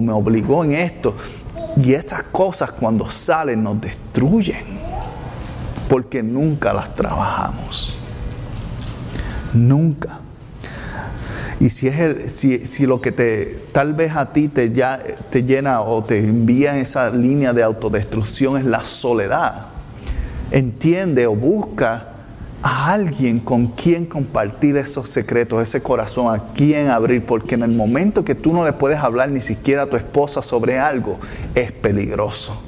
me 0.00 0.12
obligó 0.12 0.64
en 0.64 0.72
esto. 0.72 1.14
Y 1.76 1.94
esas 1.94 2.24
cosas 2.24 2.72
cuando 2.72 3.06
salen 3.06 3.62
nos 3.62 3.80
destruyen 3.80 4.62
porque 5.88 6.22
nunca 6.22 6.72
las 6.72 6.94
trabajamos. 6.94 7.96
Nunca. 9.52 10.18
Y 11.58 11.68
si, 11.70 11.88
es 11.88 11.98
el, 11.98 12.28
si, 12.28 12.66
si, 12.66 12.86
lo 12.86 13.00
que 13.00 13.12
te, 13.12 13.56
tal 13.72 13.94
vez 13.94 14.16
a 14.16 14.32
ti 14.32 14.48
te, 14.48 14.72
ya, 14.72 15.02
te 15.30 15.44
llena 15.44 15.82
o 15.82 16.02
te 16.02 16.18
envía 16.18 16.74
en 16.74 16.82
esa 16.82 17.10
línea 17.10 17.52
de 17.52 17.62
autodestrucción 17.62 18.56
es 18.56 18.64
la 18.64 18.82
soledad, 18.82 19.66
entiende 20.52 21.26
o 21.26 21.34
busca 21.34 22.09
a 22.62 22.92
alguien 22.92 23.40
con 23.40 23.68
quien 23.68 24.04
compartir 24.04 24.76
esos 24.76 25.08
secretos, 25.08 25.62
ese 25.62 25.82
corazón, 25.82 26.34
a 26.34 26.52
quien 26.52 26.88
abrir, 26.88 27.24
porque 27.24 27.54
en 27.54 27.62
el 27.62 27.72
momento 27.72 28.24
que 28.24 28.34
tú 28.34 28.52
no 28.52 28.64
le 28.64 28.72
puedes 28.72 28.98
hablar 28.98 29.30
ni 29.30 29.40
siquiera 29.40 29.84
a 29.84 29.86
tu 29.86 29.96
esposa 29.96 30.42
sobre 30.42 30.78
algo, 30.78 31.18
es 31.54 31.72
peligroso. 31.72 32.60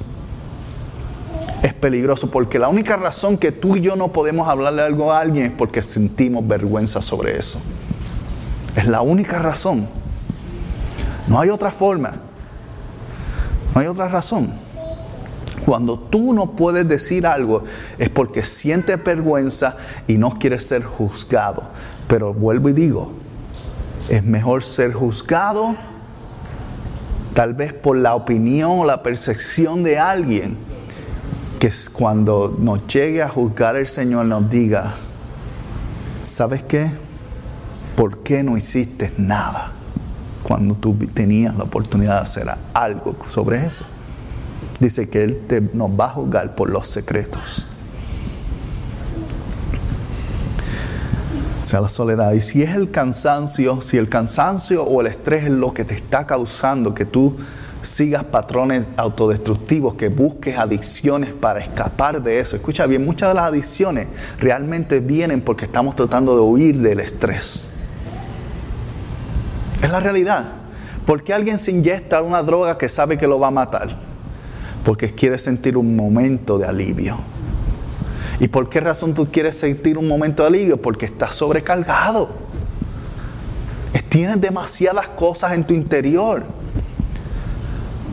Es 1.61 1.73
peligroso 1.73 2.29
porque 2.29 2.59
la 2.59 2.69
única 2.69 2.97
razón 2.97 3.37
que 3.37 3.51
tú 3.51 3.77
y 3.77 3.81
yo 3.81 3.95
no 3.95 4.09
podemos 4.09 4.49
hablarle 4.49 4.81
algo 4.81 5.11
a 5.11 5.19
alguien 5.19 5.45
es 5.45 5.51
porque 5.51 5.81
sentimos 5.81 6.45
vergüenza 6.47 7.01
sobre 7.01 7.37
eso. 7.37 7.61
Es 8.75 8.87
la 8.87 9.01
única 9.01 9.39
razón. 9.39 9.87
No 11.27 11.39
hay 11.39 11.49
otra 11.49 11.71
forma. 11.71 12.15
No 13.73 13.81
hay 13.81 13.87
otra 13.87 14.07
razón. 14.07 14.62
Cuando 15.65 15.97
tú 15.97 16.33
no 16.33 16.51
puedes 16.51 16.87
decir 16.87 17.25
algo 17.25 17.63
es 17.97 18.09
porque 18.09 18.43
sientes 18.43 19.01
vergüenza 19.03 19.77
y 20.07 20.17
no 20.17 20.37
quieres 20.37 20.65
ser 20.67 20.83
juzgado. 20.83 21.63
Pero 22.07 22.33
vuelvo 22.33 22.69
y 22.69 22.73
digo, 22.73 23.11
es 24.09 24.23
mejor 24.23 24.63
ser 24.63 24.93
juzgado 24.93 25.75
tal 27.33 27.53
vez 27.53 27.73
por 27.73 27.97
la 27.97 28.15
opinión 28.15 28.79
o 28.79 28.85
la 28.85 29.01
percepción 29.03 29.83
de 29.83 29.97
alguien 29.97 30.57
que 31.59 31.71
cuando 31.93 32.55
nos 32.59 32.85
llegue 32.87 33.21
a 33.21 33.29
juzgar 33.29 33.75
el 33.75 33.87
Señor 33.87 34.25
nos 34.25 34.49
diga, 34.49 34.91
¿sabes 36.23 36.61
qué? 36.63 36.91
¿Por 37.95 38.19
qué 38.19 38.43
no 38.43 38.57
hiciste 38.57 39.13
nada 39.17 39.71
cuando 40.43 40.75
tú 40.75 40.93
tenías 41.13 41.55
la 41.55 41.63
oportunidad 41.63 42.17
de 42.17 42.23
hacer 42.23 42.47
algo 42.73 43.15
sobre 43.27 43.65
eso? 43.65 43.92
Dice 44.83 45.09
que 45.09 45.23
Él 45.23 45.41
te, 45.47 45.61
nos 45.61 45.91
va 45.91 46.05
a 46.05 46.09
juzgar 46.09 46.55
por 46.55 46.69
los 46.69 46.87
secretos. 46.87 47.67
O 51.61 51.65
sea, 51.65 51.79
la 51.79 51.89
soledad. 51.89 52.33
Y 52.33 52.41
si 52.41 52.61
es 52.61 52.75
el 52.75 52.91
cansancio, 52.91 53.81
si 53.81 53.97
el 53.97 54.09
cansancio 54.09 54.83
o 54.83 54.99
el 54.99 55.07
estrés 55.07 55.45
es 55.45 55.51
lo 55.51 55.73
que 55.73 55.85
te 55.85 55.95
está 55.95 56.27
causando 56.27 56.93
que 56.93 57.05
tú 57.05 57.37
sigas 57.81 58.25
patrones 58.25 58.85
autodestructivos, 58.97 59.95
que 59.95 60.09
busques 60.09 60.57
adicciones 60.57 61.33
para 61.33 61.61
escapar 61.61 62.21
de 62.21 62.39
eso. 62.39 62.55
Escucha 62.55 62.85
bien, 62.85 63.05
muchas 63.05 63.29
de 63.29 63.35
las 63.35 63.45
adicciones 63.45 64.07
realmente 64.39 64.99
vienen 64.99 65.41
porque 65.41 65.65
estamos 65.65 65.95
tratando 65.95 66.35
de 66.35 66.41
huir 66.41 66.81
del 66.81 66.99
estrés. 66.99 67.69
Es 69.81 69.89
la 69.89 69.99
realidad. 70.01 70.45
Porque 71.05 71.33
alguien 71.33 71.57
se 71.57 71.71
inyecta 71.71 72.21
una 72.21 72.41
droga 72.43 72.77
que 72.77 72.87
sabe 72.87 73.17
que 73.17 73.27
lo 73.27 73.39
va 73.39 73.47
a 73.47 73.51
matar? 73.51 74.12
Porque 74.83 75.11
quiere 75.11 75.37
sentir 75.37 75.77
un 75.77 75.95
momento 75.95 76.57
de 76.57 76.67
alivio. 76.67 77.17
¿Y 78.39 78.47
por 78.47 78.69
qué 78.69 78.79
razón 78.79 79.13
tú 79.13 79.27
quieres 79.31 79.57
sentir 79.57 79.97
un 79.97 80.07
momento 80.07 80.43
de 80.43 80.47
alivio? 80.47 80.81
Porque 80.81 81.05
estás 81.05 81.35
sobrecargado. 81.35 82.43
Tienes 84.13 84.39
demasiadas 84.39 85.07
cosas 85.07 85.53
en 85.53 85.63
tu 85.63 85.73
interior. 85.73 86.43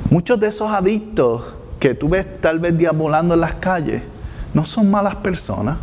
Muchos 0.09 0.41
de 0.41 0.47
esos 0.47 0.71
adictos 0.71 1.43
que 1.79 1.93
tú 1.95 2.09
ves 2.09 2.41
tal 2.41 2.59
vez 2.59 2.79
diabolando 2.79 3.35
en 3.35 3.41
las 3.41 3.57
calles 3.57 4.01
no 4.55 4.65
son 4.65 4.91
malas 4.91 5.17
personas. 5.17 5.77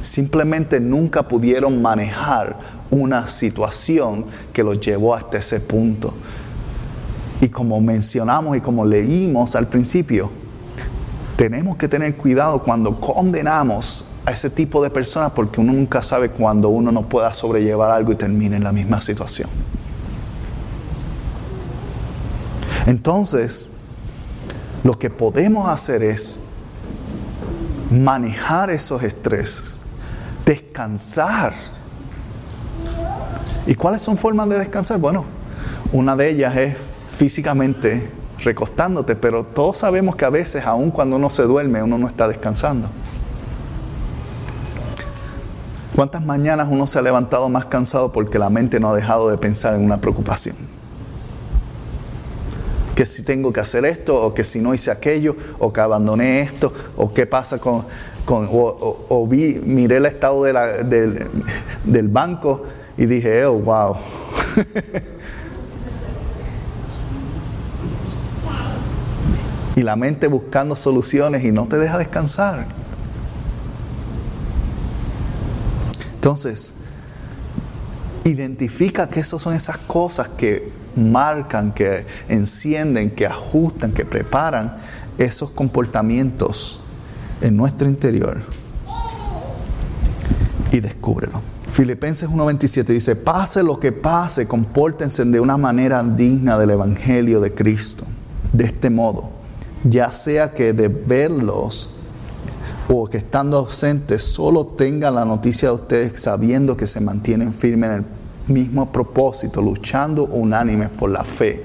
Simplemente 0.00 0.80
nunca 0.80 1.28
pudieron 1.28 1.82
manejar 1.82 2.58
una 2.90 3.28
situación 3.28 4.24
que 4.54 4.62
los 4.62 4.80
llevó 4.80 5.14
hasta 5.14 5.36
ese 5.36 5.60
punto. 5.60 6.14
Y 7.42 7.48
como 7.48 7.80
mencionamos 7.80 8.56
y 8.56 8.60
como 8.60 8.84
leímos 8.84 9.56
al 9.56 9.66
principio, 9.66 10.30
tenemos 11.34 11.76
que 11.76 11.88
tener 11.88 12.16
cuidado 12.16 12.62
cuando 12.62 13.00
condenamos 13.00 14.04
a 14.24 14.30
ese 14.30 14.48
tipo 14.48 14.80
de 14.80 14.90
personas 14.90 15.32
porque 15.32 15.60
uno 15.60 15.72
nunca 15.72 16.02
sabe 16.02 16.30
cuando 16.30 16.68
uno 16.68 16.92
no 16.92 17.08
pueda 17.08 17.34
sobrellevar 17.34 17.90
algo 17.90 18.12
y 18.12 18.14
termine 18.14 18.54
en 18.54 18.62
la 18.62 18.70
misma 18.70 19.00
situación. 19.00 19.50
Entonces, 22.86 23.80
lo 24.84 24.96
que 24.96 25.10
podemos 25.10 25.68
hacer 25.68 26.04
es 26.04 26.44
manejar 27.90 28.70
esos 28.70 29.02
estrés, 29.02 29.80
descansar. 30.46 31.54
¿Y 33.66 33.74
cuáles 33.74 34.00
son 34.00 34.16
formas 34.16 34.48
de 34.48 34.60
descansar? 34.60 35.00
Bueno, 35.00 35.24
una 35.92 36.14
de 36.14 36.30
ellas 36.30 36.56
es 36.56 36.76
físicamente 37.22 38.10
recostándote, 38.40 39.14
pero 39.14 39.44
todos 39.44 39.78
sabemos 39.78 40.16
que 40.16 40.24
a 40.24 40.28
veces, 40.28 40.64
aun 40.64 40.90
cuando 40.90 41.14
uno 41.14 41.30
se 41.30 41.44
duerme, 41.44 41.80
uno 41.80 41.96
no 41.96 42.08
está 42.08 42.26
descansando. 42.26 42.88
¿Cuántas 45.94 46.24
mañanas 46.24 46.66
uno 46.68 46.88
se 46.88 46.98
ha 46.98 47.02
levantado 47.02 47.48
más 47.48 47.66
cansado 47.66 48.10
porque 48.10 48.40
la 48.40 48.50
mente 48.50 48.80
no 48.80 48.90
ha 48.90 48.96
dejado 48.96 49.30
de 49.30 49.38
pensar 49.38 49.76
en 49.76 49.84
una 49.84 50.00
preocupación? 50.00 50.56
Que 52.96 53.06
si 53.06 53.22
tengo 53.22 53.52
que 53.52 53.60
hacer 53.60 53.84
esto, 53.84 54.20
o 54.20 54.34
que 54.34 54.42
si 54.42 54.60
no 54.60 54.74
hice 54.74 54.90
aquello, 54.90 55.36
o 55.60 55.72
que 55.72 55.80
abandoné 55.80 56.40
esto, 56.40 56.72
o 56.96 57.14
qué 57.14 57.24
pasa 57.24 57.60
con... 57.60 57.84
con 58.24 58.48
o, 58.50 59.26
vi, 59.28 59.60
miré 59.64 59.98
el 59.98 60.06
estado 60.06 60.42
del, 60.42 61.28
del 61.84 62.08
banco 62.08 62.64
y 62.96 63.06
dije, 63.06 63.46
oh, 63.46 63.60
wow. 63.60 63.96
y 69.74 69.82
la 69.82 69.96
mente 69.96 70.28
buscando 70.28 70.76
soluciones 70.76 71.44
y 71.44 71.52
no 71.52 71.66
te 71.66 71.78
deja 71.78 71.98
descansar. 71.98 72.66
Entonces, 76.14 76.84
identifica 78.24 79.08
que 79.08 79.20
esas 79.20 79.42
son 79.42 79.54
esas 79.54 79.78
cosas 79.78 80.28
que 80.28 80.72
marcan, 80.94 81.72
que 81.72 82.06
encienden, 82.28 83.10
que 83.10 83.26
ajustan, 83.26 83.92
que 83.92 84.04
preparan 84.04 84.76
esos 85.18 85.50
comportamientos 85.50 86.84
en 87.40 87.56
nuestro 87.56 87.88
interior 87.88 88.40
y 90.70 90.80
descúbrelo. 90.80 91.40
Filipenses 91.70 92.28
1:27 92.28 92.84
dice, 92.84 93.16
pase 93.16 93.62
lo 93.62 93.80
que 93.80 93.92
pase, 93.92 94.46
compórtense 94.46 95.24
de 95.24 95.40
una 95.40 95.56
manera 95.56 96.02
digna 96.02 96.58
del 96.58 96.70
Evangelio 96.70 97.40
de 97.40 97.54
Cristo. 97.54 98.04
De 98.52 98.64
este 98.64 98.90
modo, 98.90 99.41
ya 99.84 100.10
sea 100.10 100.52
que 100.52 100.72
de 100.72 100.88
verlos 100.88 101.96
o 102.88 103.06
que 103.06 103.18
estando 103.18 103.56
ausentes 103.56 104.22
solo 104.22 104.66
tengan 104.66 105.14
la 105.14 105.24
noticia 105.24 105.68
de 105.68 105.74
ustedes 105.74 106.20
sabiendo 106.20 106.76
que 106.76 106.86
se 106.86 107.00
mantienen 107.00 107.54
firmes 107.54 107.90
en 107.90 107.96
el 107.96 108.04
mismo 108.54 108.90
propósito, 108.92 109.62
luchando 109.62 110.24
unánimes 110.24 110.90
por 110.90 111.10
la 111.10 111.24
fe 111.24 111.64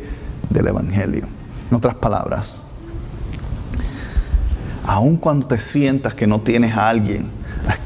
del 0.50 0.68
Evangelio. 0.68 1.26
En 1.70 1.76
otras 1.76 1.96
palabras, 1.96 2.64
aun 4.84 5.18
cuando 5.18 5.48
te 5.48 5.60
sientas 5.60 6.14
que 6.14 6.28
no 6.28 6.42
tienes 6.42 6.78
a 6.78 6.88
alguien, 6.90 7.38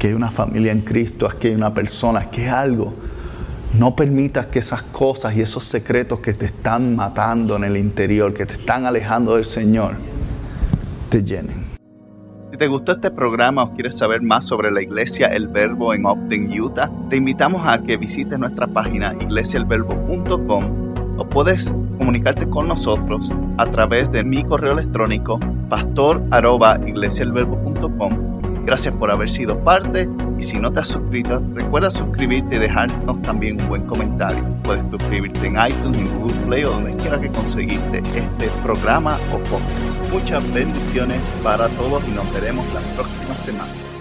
que 0.02 0.08
hay 0.08 0.14
una 0.14 0.32
familia 0.32 0.72
en 0.72 0.80
Cristo, 0.80 1.28
que 1.38 1.48
hay 1.48 1.54
una 1.54 1.72
persona, 1.72 2.28
que 2.28 2.42
hay 2.42 2.48
algo, 2.48 2.92
no 3.78 3.94
permitas 3.94 4.46
que 4.46 4.58
esas 4.58 4.82
cosas 4.82 5.36
y 5.36 5.40
esos 5.40 5.62
secretos 5.62 6.18
que 6.18 6.34
te 6.34 6.44
están 6.46 6.96
matando 6.96 7.54
en 7.54 7.62
el 7.62 7.76
interior, 7.76 8.34
que 8.34 8.44
te 8.44 8.54
están 8.54 8.84
alejando 8.84 9.36
del 9.36 9.44
Señor, 9.44 9.94
Si 12.50 12.56
te 12.56 12.68
gustó 12.68 12.92
este 12.92 13.10
programa 13.10 13.64
o 13.64 13.74
quieres 13.74 13.98
saber 13.98 14.22
más 14.22 14.46
sobre 14.46 14.70
la 14.70 14.80
iglesia 14.80 15.26
El 15.26 15.46
Verbo 15.46 15.92
en 15.92 16.06
Ogden, 16.06 16.50
Utah, 16.58 16.90
te 17.10 17.16
invitamos 17.16 17.66
a 17.66 17.82
que 17.82 17.98
visites 17.98 18.38
nuestra 18.38 18.66
página 18.66 19.14
iglesiaelverbo.com 19.20 21.18
o 21.18 21.28
puedes 21.28 21.70
comunicarte 21.98 22.48
con 22.48 22.66
nosotros 22.66 23.30
a 23.58 23.66
través 23.66 24.10
de 24.10 24.24
mi 24.24 24.42
correo 24.42 24.72
electrónico 24.72 25.38
pastor@iglesiaelverbo.com 25.68 28.64
Gracias 28.64 28.94
por 28.94 29.10
haber 29.10 29.28
sido 29.28 29.62
parte 29.62 30.08
y 30.38 30.42
si 30.42 30.58
no 30.58 30.72
te 30.72 30.80
has 30.80 30.88
suscrito, 30.88 31.42
recuerda 31.52 31.90
suscribirte 31.90 32.56
y 32.56 32.58
dejarnos 32.58 33.20
también 33.20 33.60
un 33.60 33.68
buen 33.68 33.82
comentario. 33.82 34.42
Puedes 34.62 34.82
suscribirte 34.90 35.46
en 35.46 35.56
iTunes, 35.56 35.98
en 35.98 36.08
Google 36.18 36.40
Play 36.46 36.64
o 36.64 36.70
donde 36.70 36.96
quiera 36.96 37.20
que 37.20 37.28
conseguiste 37.28 37.98
este 37.98 38.48
programa 38.62 39.18
o 39.30 39.36
podcast. 39.50 39.91
Muchas 40.12 40.52
bendiciones 40.52 41.20
para 41.42 41.68
todos 41.68 42.02
y 42.06 42.10
nos 42.10 42.30
veremos 42.34 42.66
la 42.74 42.80
próxima 42.94 43.34
semana. 43.34 43.91